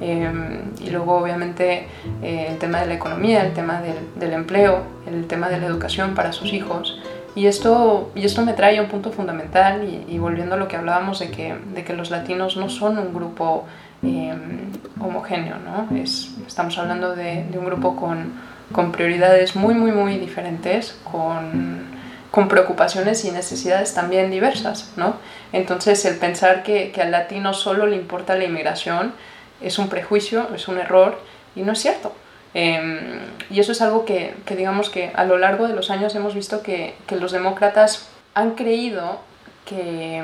Eh, 0.00 0.60
y 0.80 0.90
luego 0.90 1.18
obviamente 1.18 1.88
eh, 2.22 2.46
el 2.50 2.58
tema 2.58 2.80
de 2.80 2.86
la 2.86 2.94
economía, 2.94 3.44
el 3.44 3.52
tema 3.52 3.80
del, 3.80 3.96
del, 4.16 4.32
empleo, 4.32 4.82
el 5.06 5.26
tema 5.26 5.48
de 5.48 5.58
la 5.58 5.66
educación 5.66 6.14
para 6.14 6.32
sus 6.32 6.52
hijos. 6.52 7.00
Y 7.34 7.46
esto, 7.46 8.10
y 8.14 8.24
esto 8.24 8.44
me 8.44 8.52
trae 8.52 8.78
a 8.78 8.82
un 8.82 8.88
punto 8.88 9.12
fundamental 9.12 9.84
y, 9.84 10.12
y 10.12 10.18
volviendo 10.18 10.54
a 10.54 10.58
lo 10.58 10.66
que 10.66 10.76
hablábamos 10.76 11.18
de 11.20 11.30
que, 11.30 11.56
de 11.74 11.84
que 11.84 11.92
los 11.94 12.10
latinos 12.10 12.56
no 12.56 12.68
son 12.68 12.98
un 12.98 13.14
grupo 13.14 13.64
em, 14.02 14.72
homogéneo, 15.00 15.56
¿no? 15.58 15.96
Es, 15.96 16.30
estamos 16.46 16.76
hablando 16.78 17.14
de, 17.14 17.46
un 17.56 17.64
grupo 17.64 17.96
con, 17.96 18.32
con, 18.72 18.92
prioridades 18.92 19.54
muy, 19.54 19.74
muy, 19.74 19.92
muy 19.92 20.18
diferentes, 20.18 20.98
con, 21.04 21.86
con, 22.30 22.48
preocupaciones 22.48 23.24
y 23.24 23.30
necesidades 23.30 23.94
también 23.94 24.30
diversas, 24.30 24.92
¿no? 24.96 25.14
Entonces, 25.52 26.04
el 26.06 26.16
pensar 26.16 26.62
que, 26.62 26.90
que 26.90 27.02
al 27.02 27.12
latino 27.12 27.54
solo 27.54 27.86
le 27.86 27.96
importa 27.96 28.36
la 28.36 28.44
inmigración 28.44 29.12
es 29.60 29.78
un 29.78 29.88
prejuicio, 29.88 30.48
es 30.54 30.68
un 30.68 30.78
error 30.78 31.18
y 31.54 31.62
no 31.62 31.72
es 31.72 31.80
cierto. 31.80 32.12
Em, 32.54 33.20
y 33.50 33.60
eso 33.60 33.72
es 33.72 33.82
algo 33.82 34.04
que, 34.04 34.34
que, 34.46 34.56
digamos 34.56 34.90
que 34.90 35.12
a 35.14 35.24
lo 35.24 35.38
largo 35.38 35.68
de 35.68 35.74
los 35.74 35.90
años 35.90 36.14
hemos 36.14 36.34
visto 36.34 36.62
que, 36.62 36.94
que 37.06 37.16
los 37.16 37.32
demócratas 37.32 38.08
han 38.34 38.52
creído 38.54 39.20
que, 39.66 40.22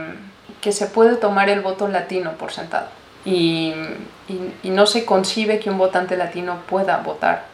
que, 0.61 0.73
se 0.73 0.87
puede 0.87 1.16
tomar 1.16 1.51
el 1.51 1.61
voto 1.61 1.87
latino 1.88 2.33
por 2.33 2.51
sentado. 2.51 2.88
Y, 3.27 3.73
y, 4.62 4.70
no 4.70 4.87
se 4.87 5.05
concibe 5.05 5.59
que 5.59 5.70
un 5.70 5.79
votante 5.79 6.16
latino 6.16 6.59
pueda 6.68 6.99
votar 6.99 7.44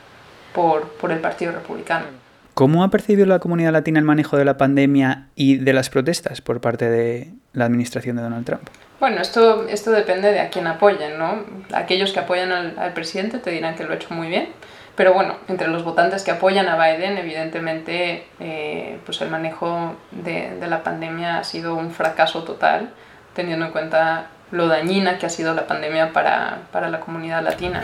por, 0.54 0.88
por 0.88 1.12
el 1.12 1.20
Partido 1.20 1.52
Republicano. 1.52 2.06
¿Cómo 2.54 2.84
ha 2.84 2.90
percibido 2.90 3.26
la 3.26 3.38
comunidad 3.38 3.72
latina 3.72 3.98
el 3.98 4.04
manejo 4.04 4.36
de 4.36 4.44
la 4.44 4.56
pandemia 4.56 5.28
y 5.34 5.56
de 5.56 5.72
las 5.72 5.90
protestas 5.90 6.40
por 6.40 6.60
parte 6.60 6.90
de 6.90 7.32
la 7.52 7.64
administración 7.64 8.16
de 8.16 8.22
Donald 8.22 8.44
Trump? 8.44 8.68
Bueno, 9.00 9.22
esto, 9.22 9.66
esto 9.66 9.90
depende 9.92 10.30
de 10.30 10.40
a 10.40 10.50
quién 10.50 10.66
apoyen, 10.66 11.18
¿no? 11.18 11.42
Aquellos 11.72 12.12
que 12.12 12.20
apoyan 12.20 12.52
al, 12.52 12.92
presidente 12.92 13.38
te 13.38 13.50
dirán 13.50 13.74
que 13.74 13.84
lo 13.84 13.92
ha 13.92 13.96
hecho 13.96 14.12
muy 14.12 14.28
bien, 14.28 14.50
pero 14.94 15.14
bueno, 15.14 15.36
entre 15.48 15.68
los 15.68 15.82
votantes 15.84 16.22
que 16.22 16.30
apoyan 16.30 16.68
a 16.68 16.76
Biden, 16.76 17.16
evidentemente, 17.16 18.26
eh, 18.40 18.98
pues 19.06 19.22
el 19.22 19.30
manejo 19.30 19.94
de, 20.10 20.54
de, 20.60 20.66
la 20.66 20.82
pandemia 20.82 21.38
ha 21.38 21.44
sido 21.44 21.76
un 21.76 21.92
fracaso 21.92 22.44
total, 22.44 22.90
teniendo 23.34 23.64
en 23.64 23.72
cuenta 23.72 24.26
lo 24.50 24.68
dañina 24.68 25.16
que 25.16 25.24
ha 25.24 25.30
sido 25.30 25.54
la 25.54 25.66
pandemia 25.66 26.12
para, 26.12 26.64
para 26.70 26.90
la 26.90 27.00
comunidad 27.00 27.42
latina. 27.42 27.82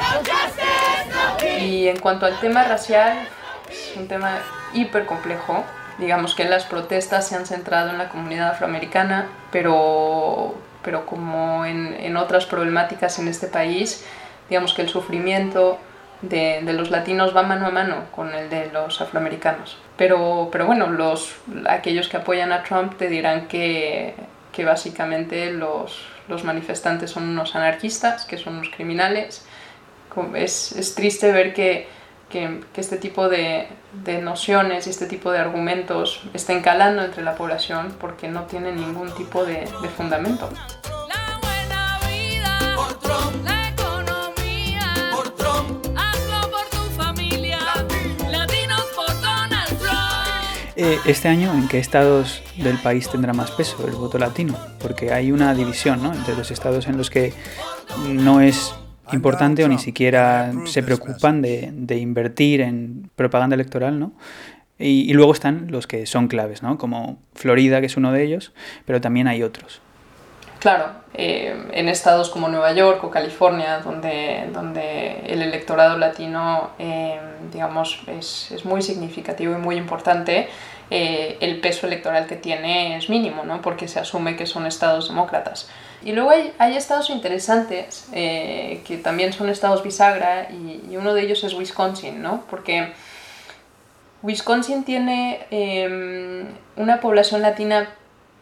Y 1.60 1.88
en 1.88 1.98
cuanto 1.98 2.26
al 2.26 2.38
tema 2.40 2.64
racial, 2.64 3.16
es 3.70 3.94
un 3.96 4.06
tema 4.06 4.38
hiper 4.74 5.06
complejo. 5.06 5.64
Digamos 5.98 6.34
que 6.34 6.44
las 6.44 6.64
protestas 6.64 7.26
se 7.26 7.36
han 7.36 7.46
centrado 7.46 7.88
en 7.88 7.96
la 7.96 8.10
comunidad 8.10 8.50
afroamericana, 8.50 9.28
pero 9.50 10.54
pero 10.86 11.04
como 11.04 11.66
en, 11.66 11.94
en, 12.00 12.16
otras 12.16 12.46
problemáticas 12.46 13.18
en 13.18 13.26
este 13.26 13.48
país, 13.48 14.06
digamos 14.48 14.72
que 14.72 14.82
el 14.82 14.88
sufrimiento 14.88 15.78
de, 16.22 16.62
de, 16.62 16.72
los 16.72 16.90
latinos 16.90 17.36
va 17.36 17.42
mano 17.42 17.66
a 17.66 17.70
mano 17.70 18.04
con 18.14 18.32
el 18.32 18.48
de 18.48 18.70
los 18.70 19.00
afroamericanos. 19.00 19.76
Pero, 19.96 20.48
pero 20.52 20.64
bueno, 20.64 20.86
los, 20.86 21.34
aquellos 21.68 22.08
que 22.08 22.18
apoyan 22.18 22.52
a 22.52 22.62
Trump 22.62 22.96
te 22.96 23.08
dirán 23.08 23.48
que, 23.48 24.14
que 24.52 24.64
básicamente 24.64 25.50
los, 25.50 26.06
los 26.28 26.44
manifestantes 26.44 27.10
son 27.10 27.24
unos 27.28 27.56
anarquistas, 27.56 28.24
que 28.24 28.38
son 28.38 28.54
unos 28.54 28.70
criminales. 28.70 29.44
Es, 30.34 30.70
es 30.70 30.94
triste 30.94 31.32
ver 31.32 31.52
que, 31.52 31.88
que, 32.28 32.62
que, 32.72 32.80
este 32.80 32.96
tipo 32.96 33.28
de, 33.28 33.68
de, 34.04 34.20
nociones 34.20 34.86
y 34.86 34.90
este 34.90 35.06
tipo 35.06 35.30
de 35.30 35.38
argumentos 35.38 36.22
estén 36.34 36.60
calando 36.60 37.02
entre 37.02 37.22
la 37.22 37.34
población 37.34 37.94
porque 38.00 38.28
no 38.28 38.42
tienen 38.44 38.76
ningún 38.76 39.10
tipo 39.14 39.44
de, 39.44 39.68
de 39.82 39.88
fundamento. 39.88 40.48
Este 51.06 51.28
año, 51.28 51.52
¿en 51.54 51.68
qué 51.68 51.78
estados 51.78 52.42
del 52.56 52.78
país 52.78 53.08
tendrá 53.08 53.32
más 53.32 53.52
peso 53.52 53.86
el 53.86 53.94
voto 53.94 54.18
latino? 54.18 54.58
Porque 54.80 55.12
hay 55.12 55.30
una 55.30 55.54
división 55.54 56.02
¿no? 56.02 56.12
entre 56.12 56.34
los 56.34 56.50
estados 56.50 56.88
en 56.88 56.96
los 56.96 57.10
que 57.10 57.32
no 58.08 58.40
es 58.40 58.74
importante 59.12 59.64
o 59.64 59.68
ni 59.68 59.78
siquiera 59.78 60.52
se 60.64 60.82
preocupan 60.82 61.42
de, 61.42 61.70
de 61.72 61.98
invertir 61.98 62.60
en 62.60 63.10
propaganda 63.16 63.54
electoral, 63.54 63.98
¿no? 63.98 64.12
Y, 64.78 65.10
y, 65.10 65.14
luego 65.14 65.32
están 65.32 65.70
los 65.70 65.86
que 65.86 66.04
son 66.04 66.28
claves, 66.28 66.62
¿no? 66.62 66.76
Como 66.76 67.18
Florida, 67.34 67.80
que 67.80 67.86
es 67.86 67.96
uno 67.96 68.12
de 68.12 68.22
ellos, 68.22 68.52
pero 68.84 69.00
también 69.00 69.26
hay 69.26 69.42
otros. 69.42 69.80
Claro, 70.58 70.86
eh, 71.14 71.54
en 71.72 71.88
estados 71.88 72.30
como 72.30 72.48
Nueva 72.48 72.72
York 72.72 73.04
o 73.04 73.10
California, 73.10 73.80
donde, 73.80 74.48
donde 74.52 75.20
el 75.26 75.42
electorado 75.42 75.98
latino, 75.98 76.70
eh, 76.78 77.20
digamos, 77.52 78.00
es, 78.06 78.50
es, 78.50 78.64
muy 78.64 78.82
significativo 78.82 79.52
y 79.52 79.58
muy 79.58 79.76
importante, 79.76 80.48
eh, 80.90 81.36
el 81.40 81.60
peso 81.60 81.86
electoral 81.86 82.26
que 82.26 82.36
tiene 82.36 82.96
es 82.96 83.08
mínimo, 83.10 83.44
¿no? 83.44 83.60
Porque 83.60 83.86
se 83.86 84.00
asume 84.00 84.34
que 84.34 84.46
son 84.46 84.66
estados 84.66 85.08
demócratas. 85.08 85.68
Y 86.06 86.12
luego 86.12 86.30
hay, 86.30 86.76
estados 86.76 87.10
interesantes, 87.10 88.06
que 88.12 89.00
también 89.02 89.32
son 89.32 89.48
estados 89.48 89.82
bisagra, 89.82 90.48
y, 90.52 90.96
uno 90.96 91.14
de 91.14 91.22
ellos 91.22 91.42
es 91.42 91.52
Wisconsin, 91.52 92.22
¿no? 92.22 92.44
Porque 92.48 92.92
Wisconsin 94.22 94.84
tiene 94.84 96.46
una 96.76 97.00
población 97.00 97.42
latina 97.42 97.88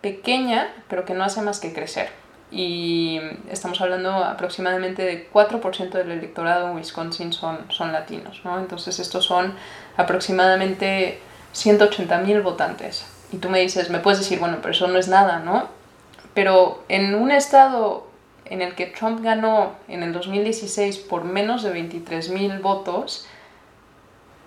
pequeña, 0.03 0.68
pero 0.90 1.07
que 1.07 1.14
no 1.14 1.24
hace 1.24 1.40
más 1.40 1.59
que 1.59 1.72
crecer. 1.72 2.11
Y 2.50 3.18
estamos 3.50 3.81
hablando 3.81 4.11
aproximadamente 4.12 5.03
de 5.03 5.31
4% 5.33 5.88
del 5.88 6.11
electorado 6.11 6.68
en 6.68 6.77
Wisconsin 6.77 7.33
son, 7.33 7.61
son 7.70 7.92
latinos, 7.92 8.42
¿no? 8.44 8.59
Entonces 8.59 8.98
estos 8.98 9.24
son 9.24 9.55
aproximadamente 9.96 11.18
180.000 11.55 12.42
votantes. 12.42 13.07
Y 13.33 13.38
tú 13.38 13.48
me 13.48 13.61
dices, 13.61 13.88
me 13.88 14.00
puedes 14.00 14.18
decir, 14.18 14.38
bueno, 14.38 14.59
pero 14.61 14.72
eso 14.72 14.87
no 14.87 14.98
es 14.98 15.09
nada, 15.09 15.38
¿no? 15.38 15.74
Pero 16.35 16.83
en 16.88 17.14
un 17.14 17.31
estado 17.31 18.07
en 18.44 18.61
el 18.61 18.75
que 18.75 18.87
Trump 18.87 19.23
ganó 19.23 19.73
en 19.88 20.03
el 20.03 20.12
2016 20.12 20.99
por 20.99 21.25
menos 21.25 21.62
de 21.62 21.73
23.000 21.73 22.61
votos, 22.61 23.27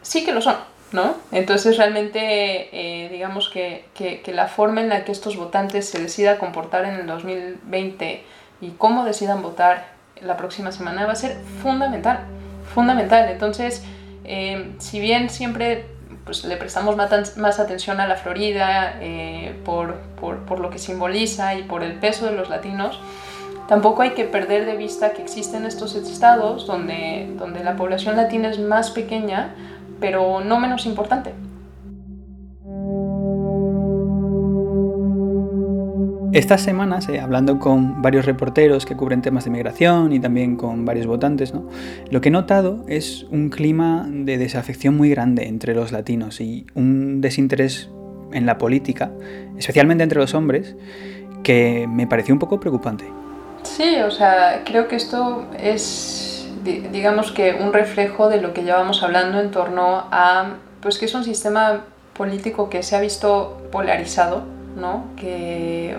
sí 0.01 0.23
que 0.25 0.33
lo 0.33 0.41
son. 0.41 0.57
¿no? 0.91 1.15
Entonces 1.31 1.77
realmente 1.77 2.69
eh, 2.71 3.09
digamos 3.09 3.49
que, 3.49 3.85
que, 3.93 4.21
la 4.31 4.47
forma 4.47 4.81
en 4.81 4.89
la 4.89 5.03
que 5.03 5.11
estos 5.11 5.35
votantes 5.35 5.89
se 5.89 5.99
decidan 5.99 6.37
comportar 6.37 6.85
en 6.85 6.95
el 6.95 7.07
2020 7.07 8.23
y 8.61 8.69
cómo 8.71 9.03
decidan 9.03 9.41
votar 9.41 9.87
la 10.21 10.37
próxima 10.37 10.71
semana 10.71 11.05
va 11.05 11.11
a 11.11 11.15
ser 11.15 11.37
fundamental, 11.61 12.21
fundamental. 12.73 13.29
Entonces, 13.29 13.83
eh, 14.23 14.71
si 14.79 14.99
bien 14.99 15.29
siempre 15.29 15.85
pues, 16.27 16.43
le 16.43 16.55
prestamos 16.57 16.95
más, 16.95 17.59
atención 17.59 17.99
a 17.99 18.07
la 18.07 18.15
Florida 18.15 18.99
eh, 19.01 19.55
por, 19.65 19.95
por, 20.19 20.45
por 20.45 20.59
lo 20.59 20.69
que 20.69 20.77
simboliza 20.77 21.55
y 21.55 21.63
por 21.63 21.81
el 21.81 21.93
peso 21.93 22.27
de 22.27 22.33
los 22.33 22.49
latinos, 22.49 22.99
Tampoco 23.67 24.01
hay 24.01 24.11
que 24.11 24.23
perder 24.23 24.65
de 24.65 24.77
vista 24.77 25.11
que 25.11 25.21
existen 25.21 25.65
estos 25.65 25.93
estados 25.95 26.65
donde, 26.65 27.29
donde 27.37 27.63
la 27.65 27.75
población 27.75 28.15
latina 28.15 28.49
es 28.49 28.59
más 28.59 28.91
pequeña, 28.91 29.55
pero 29.99 30.39
no 30.39 30.57
menos 30.57 30.85
importante. 30.85 31.33
Estas 36.37 36.61
semanas, 36.61 37.09
eh, 37.09 37.19
hablando 37.19 37.57
con 37.57 38.03
varios 38.03 38.27
reporteros 38.27 38.85
que 38.85 38.95
cubren 38.95 39.23
temas 39.23 39.45
de 39.45 39.49
migración 39.49 40.13
y 40.13 40.19
también 40.19 40.55
con 40.55 40.85
varios 40.85 41.07
votantes, 41.07 41.51
¿no? 41.51 41.67
lo 42.11 42.21
que 42.21 42.29
he 42.29 42.31
notado 42.31 42.85
es 42.87 43.23
un 43.31 43.49
clima 43.49 44.05
de 44.07 44.37
desafección 44.37 44.95
muy 44.95 45.09
grande 45.09 45.47
entre 45.47 45.73
los 45.73 45.91
latinos 45.91 46.39
y 46.39 46.67
un 46.75 47.21
desinterés 47.21 47.89
en 48.33 48.45
la 48.45 48.59
política, 48.59 49.09
especialmente 49.57 50.03
entre 50.03 50.19
los 50.19 50.35
hombres, 50.35 50.75
que 51.41 51.87
me 51.89 52.05
pareció 52.05 52.35
un 52.35 52.39
poco 52.39 52.59
preocupante. 52.59 53.05
Sí, 53.63 53.95
o 54.05 54.11
sea, 54.11 54.61
creo 54.63 54.87
que 54.87 54.95
esto 54.95 55.47
es 55.59 56.47
digamos 56.63 57.31
que 57.31 57.55
un 57.59 57.73
reflejo 57.73 58.29
de 58.29 58.41
lo 58.41 58.53
que 58.53 58.61
llevamos 58.61 59.01
hablando 59.01 59.39
en 59.39 59.49
torno 59.49 60.05
a, 60.11 60.57
pues 60.81 60.99
que 60.99 61.05
es 61.05 61.15
un 61.15 61.23
sistema 61.23 61.85
político 62.13 62.69
que 62.69 62.83
se 62.83 62.95
ha 62.95 63.01
visto 63.01 63.57
polarizado, 63.71 64.43
¿no? 64.77 65.05
que 65.15 65.97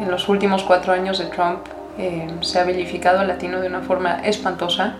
en 0.00 0.10
los 0.10 0.28
últimos 0.28 0.62
cuatro 0.62 0.92
años 0.92 1.18
de 1.18 1.26
Trump 1.26 1.66
eh, 1.98 2.28
se 2.40 2.58
ha 2.58 2.64
vilificado 2.64 3.20
al 3.20 3.28
latino 3.28 3.60
de 3.60 3.68
una 3.68 3.80
forma 3.80 4.20
espantosa 4.24 4.94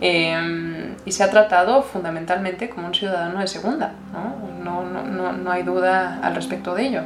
eh, 0.00 0.94
y 1.04 1.12
se 1.12 1.24
ha 1.24 1.30
tratado 1.30 1.82
fundamentalmente 1.82 2.68
como 2.68 2.86
un 2.88 2.94
ciudadano 2.94 3.40
de 3.40 3.46
segunda, 3.46 3.92
¿no? 4.12 4.46
No, 4.62 5.02
no, 5.02 5.32
no 5.32 5.50
hay 5.50 5.62
duda 5.62 6.20
al 6.22 6.34
respecto 6.34 6.74
de 6.74 6.86
ello. 6.86 7.02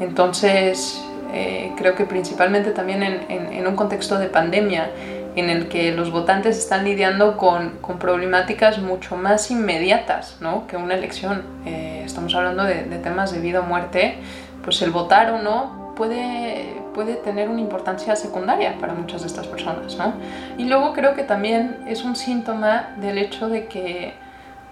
Entonces, 0.00 1.04
eh, 1.32 1.72
creo 1.76 1.94
que 1.94 2.06
principalmente 2.06 2.70
también 2.70 3.02
en, 3.02 3.26
en, 3.28 3.52
en 3.52 3.66
un 3.66 3.76
contexto 3.76 4.18
de 4.18 4.28
pandemia, 4.28 4.90
en 5.36 5.50
el 5.50 5.68
que 5.68 5.92
los 5.92 6.10
votantes 6.10 6.58
están 6.58 6.84
lidiando 6.84 7.36
con, 7.36 7.78
con 7.80 7.98
problemáticas 7.98 8.78
mucho 8.78 9.16
más 9.16 9.50
inmediatas 9.50 10.36
¿no? 10.40 10.66
que 10.66 10.76
una 10.76 10.94
elección. 10.94 11.42
Eh, 11.66 12.02
estamos 12.04 12.34
hablando 12.34 12.64
de, 12.64 12.84
de, 12.84 12.98
temas 12.98 13.32
de 13.32 13.40
vida 13.40 13.60
o 13.60 13.62
muerte, 13.64 14.18
pues 14.62 14.80
el 14.82 14.90
votar 14.90 15.30
o 15.30 15.42
no 15.42 15.92
puede, 15.96 16.80
puede 16.94 17.14
tener 17.14 17.48
una 17.48 17.60
importancia 17.60 18.14
secundaria 18.16 18.76
para 18.78 18.94
muchas 18.94 19.22
de 19.22 19.26
estas 19.26 19.46
personas. 19.46 19.96
¿no? 19.96 20.12
Y 20.58 20.64
luego 20.64 20.92
creo 20.92 21.14
que 21.14 21.22
también 21.22 21.84
es 21.86 22.04
un 22.04 22.16
síntoma 22.16 22.90
del 22.98 23.18
hecho 23.18 23.48
de 23.48 23.66
que, 23.66 24.14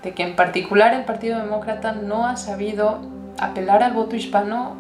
de 0.03 0.12
que 0.12 0.22
en 0.22 0.37
particular 0.37 0.94
el 0.94 1.05
Partido 1.05 1.38
Demócrata 1.38 1.92
no 1.92 2.27
ha 2.27 2.37
sabido 2.37 3.01
apelar 3.38 3.83
al 3.83 3.92
voto 3.92 4.16
hispano 4.16 4.77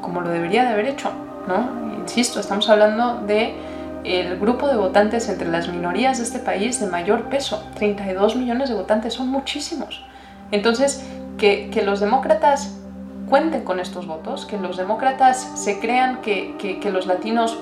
como 0.00 0.20
lo 0.20 0.30
debería 0.30 0.64
de 0.64 0.70
haber 0.70 0.86
hecho. 0.86 1.10
¿no? 1.46 1.94
Insisto, 2.00 2.40
estamos 2.40 2.68
hablando 2.68 3.22
de 3.26 3.54
el 4.04 4.38
grupo 4.38 4.68
de 4.68 4.76
votantes 4.76 5.28
entre 5.28 5.48
las 5.48 5.68
minorías 5.68 6.18
de 6.18 6.24
este 6.24 6.38
país 6.38 6.80
de 6.80 6.86
mayor 6.86 7.24
peso. 7.24 7.64
32 7.74 8.36
millones 8.36 8.68
de 8.68 8.74
votantes 8.74 9.14
son 9.14 9.28
muchísimos. 9.28 10.04
Entonces, 10.50 11.06
que, 11.38 11.82
los 11.84 12.00
demócratas 12.00 12.76
cuenten 13.28 13.64
con 13.64 13.80
estos 13.80 14.06
votos, 14.06 14.44
que 14.44 14.58
los 14.58 14.76
demócratas 14.76 15.50
se 15.54 15.80
crean 15.80 16.20
que, 16.20 16.80
los 16.92 17.06
latinos 17.06 17.58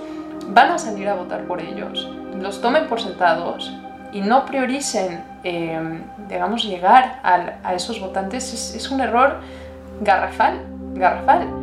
van 0.49 0.73
a 0.73 0.79
salir 0.79 1.09
a 1.09 1.15
votar 1.15 1.45
por 1.45 1.61
ellos, 1.61 2.11
los 2.41 2.61
tomen 2.61 2.89
por 2.89 3.01
sentados 3.01 3.73
y 4.13 4.21
no 4.21 4.45
prioricen, 4.45 5.23
em, 5.45 6.03
digamos, 6.29 6.65
llegar 6.65 7.21
a, 7.23 7.75
esos 7.75 8.01
votantes 8.01 8.53
es, 8.53 8.75
es 8.75 8.91
un 8.91 9.01
error 9.01 9.41
garrafal, 10.01 10.61
garrafal. 10.95 11.60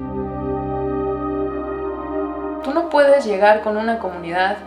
Tú 2.67 2.73
no 2.73 2.89
puedes 2.89 3.25
llegar 3.25 3.61
con 3.61 3.77
una 3.77 3.97
comunidad 3.97 4.57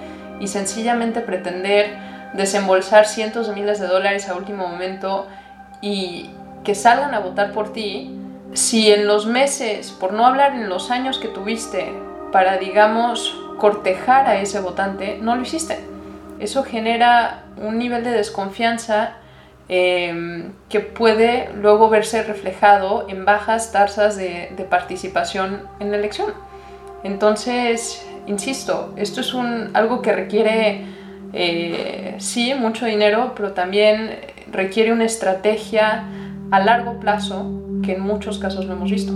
y 0.41 0.47
sencillamente 0.47 1.21
pretender 1.21 1.99
desembolsar 2.33 3.07
cientos 3.07 3.47
de 3.47 3.55
miles 3.55 3.79
de 3.79 3.89
dólares 3.89 4.27
a 4.27 4.37
último 4.37 4.67
momento 4.67 5.27
y 5.83 6.31
que 6.65 6.75
salgan 6.75 7.13
a 7.13 7.19
votar 7.19 7.53
por 7.53 7.75
ti 7.75 8.19
si 8.55 8.91
en 8.91 9.07
los 9.07 9.27
meses, 9.27 9.91
por 9.91 10.15
no 10.15 10.25
hablar 10.25 10.55
en 10.55 10.71
los 10.71 10.91
años 10.91 11.19
que 11.19 11.29
tuviste 11.29 11.93
para, 12.33 12.57
digamos, 12.57 13.39
cortejar 13.59 14.27
a 14.27 14.41
ese 14.41 14.61
votante, 14.61 15.19
no 15.21 15.37
lo 15.37 15.43
hiciste. 15.43 15.79
Eso 16.39 16.65
genera 16.65 17.43
un 17.59 17.77
nivel 17.77 18.03
de 18.03 18.13
desconfianza 18.13 19.13
em, 19.69 20.55
que 20.71 20.81
puede 20.81 21.51
luego 21.55 21.91
verse 21.91 22.23
reflejado 22.23 23.05
en 23.11 23.27
bajas 23.27 23.73
tasas 23.73 24.17
de, 24.17 24.55
de 24.57 24.65
participación 24.65 25.69
en 25.81 25.91
la 25.91 25.99
elección. 25.99 26.33
Entonces, 27.03 28.05
insisto, 28.27 28.93
esto 28.97 29.21
es 29.21 29.35
un, 29.35 29.71
algo 29.75 30.03
que 30.03 30.13
requiere, 30.13 30.85
eh, 31.33 32.15
sí, 32.19 32.55
mucho 32.55 32.87
dinero, 32.87 33.33
pero 33.37 33.53
también 33.53 34.19
requiere 34.53 34.93
una 34.93 35.05
estrategia 35.05 36.05
a 36.51 36.61
largo 36.61 36.99
plazo 37.01 37.51
que 37.83 37.95
en 37.95 38.03
muchos 38.03 38.39
casos 38.39 38.67
lo 38.67 38.75
hemos 38.75 38.91
visto. 38.91 39.13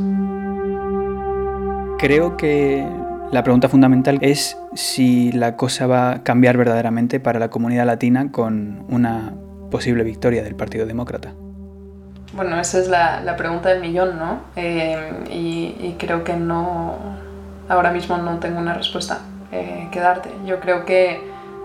Creo 1.98 2.36
que 2.36 2.86
la 3.32 3.42
pregunta 3.42 3.68
fundamental 3.68 4.18
es 4.20 4.56
si 4.74 5.32
la 5.32 5.56
cosa 5.56 5.86
va 5.86 6.12
a 6.12 6.22
cambiar 6.22 6.56
verdaderamente 6.56 7.20
para 7.20 7.38
la 7.38 7.50
comunidad 7.50 7.86
latina 7.86 8.30
con 8.30 8.84
una 8.88 9.34
posible 9.70 10.04
victoria 10.04 10.42
del 10.42 10.54
Partido 10.54 10.86
Demócrata. 10.86 11.34
Bueno, 12.34 12.58
esa 12.60 12.78
es 12.80 12.88
la, 12.88 13.34
pregunta 13.36 13.68
del 13.68 13.80
millón, 13.80 14.18
¿no? 14.18 14.40
Eh, 14.56 15.10
y 15.30 15.94
creo 15.98 16.24
que 16.24 16.34
no, 16.34 16.96
ahora 17.68 17.90
mismo 17.90 18.16
no 18.18 18.38
tengo 18.38 18.58
una 18.58 18.74
respuesta 18.74 19.20
eh, 19.52 19.88
que 19.90 20.00
darte. 20.00 20.30
Yo 20.46 20.60
creo 20.60 20.84
que, 20.84 21.20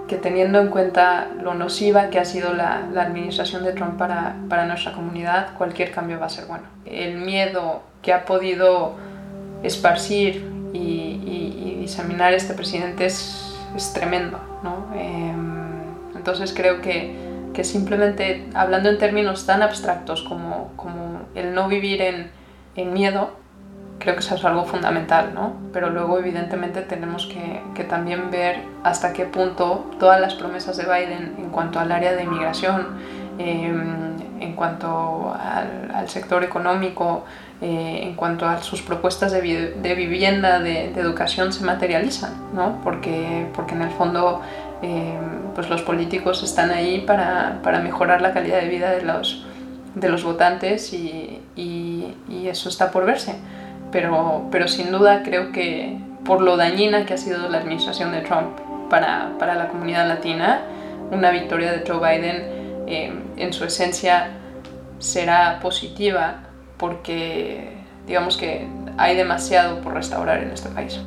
que, 0.07 0.17
teniendo 0.17 0.59
en 0.59 0.67
cuenta 0.67 1.27
lo 1.41 1.53
nociva 1.53 2.09
que 2.09 2.19
ha 2.19 2.25
sido 2.25 2.53
la, 2.53 2.87
la 2.91 3.03
administración 3.03 3.63
de 3.63 3.73
Trump 3.73 3.97
para, 3.97 4.35
para, 4.47 4.65
nuestra 4.65 4.93
comunidad, 4.93 5.53
cualquier 5.57 5.91
cambio 5.91 6.19
va 6.19 6.27
a 6.27 6.29
ser 6.29 6.45
bueno. 6.45 6.65
El 6.85 7.17
miedo 7.17 7.81
que 8.01 8.13
ha 8.13 8.25
podido 8.25 8.95
esparcir 9.63 10.45
y, 10.73 10.77
y, 11.25 11.77
diseminar 11.79 12.33
este 12.33 12.53
presidente 12.53 13.05
es, 13.05 13.57
es 13.75 13.93
tremendo. 13.93 14.39
¿no? 14.61 14.85
Em, 14.95 15.81
entonces 16.15 16.53
creo 16.55 16.81
que, 16.81 17.15
que, 17.53 17.63
simplemente 17.63 18.47
hablando 18.53 18.89
en 18.89 18.99
términos 18.99 19.47
tan 19.47 19.63
abstractos 19.63 20.21
como, 20.21 20.71
como 20.75 21.21
el 21.33 21.55
no 21.55 21.67
vivir 21.67 22.01
en, 22.01 22.29
en 22.75 22.93
miedo, 22.93 23.31
creo 23.99 24.15
que 24.15 24.21
eso 24.21 24.35
es 24.35 24.45
algo 24.45 24.65
fundamental, 24.65 25.33
¿no? 25.33 25.53
Pero 25.73 25.89
luego 25.89 26.17
evidentemente 26.17 26.81
tenemos 26.81 27.27
que, 27.27 27.61
que, 27.75 27.83
también 27.83 28.31
ver 28.31 28.63
hasta 28.83 29.13
qué 29.13 29.25
punto 29.25 29.91
todas 29.99 30.19
las 30.19 30.35
promesas 30.35 30.77
de 30.77 30.83
Biden 30.83 31.35
en 31.37 31.49
cuanto 31.49 31.79
al 31.79 31.91
área 31.91 32.13
de 32.13 32.23
inmigración, 32.23 32.87
em, 33.37 34.17
en 34.39 34.53
cuanto 34.55 35.35
al, 35.37 35.91
al 35.93 36.09
sector 36.09 36.43
económico, 36.43 37.25
eh, 37.61 37.99
en 38.03 38.15
cuanto 38.15 38.47
a 38.47 38.61
sus 38.63 38.81
propuestas 38.81 39.33
de, 39.33 39.41
de 39.41 39.95
vivienda, 39.95 40.59
de, 40.59 40.91
de, 40.93 41.01
educación 41.01 41.51
se 41.51 41.65
materializan, 41.65 42.31
¿no? 42.53 42.79
Porque, 42.83 43.47
porque 43.53 43.75
en 43.75 43.81
el 43.81 43.91
fondo 43.91 44.41
em, 44.81 45.51
pues 45.53 45.69
los 45.69 45.81
políticos 45.81 46.41
están 46.41 46.71
ahí 46.71 47.01
para, 47.01 47.59
para, 47.61 47.79
mejorar 47.79 48.21
la 48.21 48.31
calidad 48.31 48.61
de 48.61 48.69
vida 48.69 48.91
de 48.91 49.01
los, 49.01 49.45
de 49.93 50.07
los 50.07 50.23
votantes 50.23 50.93
y, 50.93 51.41
y, 51.57 52.15
y 52.29 52.47
eso 52.47 52.69
está 52.69 52.91
por 52.91 53.05
verse 53.05 53.35
pero, 53.91 54.47
pero 54.51 54.67
sin 54.67 54.91
duda 54.91 55.23
creo 55.23 55.51
que 55.51 55.97
por 56.25 56.41
lo 56.41 56.57
dañina 56.57 57.05
que 57.05 57.13
ha 57.13 57.17
sido 57.17 57.49
la 57.49 57.59
administración 57.59 58.11
de 58.11 58.21
Trump 58.21 58.57
para, 58.89 59.31
para 59.39 59.55
la 59.55 59.67
comunidad 59.67 60.07
latina, 60.07 60.61
una 61.11 61.31
victoria 61.31 61.71
de 61.71 61.83
Joe 61.87 61.97
Biden 61.97 62.43
eh, 62.87 63.13
en 63.37 63.53
su 63.53 63.65
esencia 63.65 64.29
será 64.99 65.59
positiva 65.61 66.43
porque 66.77 67.77
digamos 68.05 68.37
que 68.37 68.67
hay 68.97 69.15
demasiado 69.15 69.81
por 69.81 69.93
restaurar 69.93 70.43
en 70.43 70.51
este 70.51 70.69
país. 70.69 70.99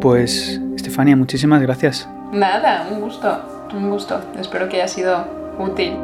Pues, 0.00 0.60
Estefania, 0.76 1.16
muchísimas 1.16 1.60
gracias. 1.60 2.08
Nada, 2.32 2.86
un 2.90 3.00
gusto, 3.00 3.68
un 3.74 3.90
gusto. 3.90 4.20
Espero 4.38 4.68
que 4.68 4.76
haya 4.76 4.88
sido 4.88 5.24
útil. 5.58 5.96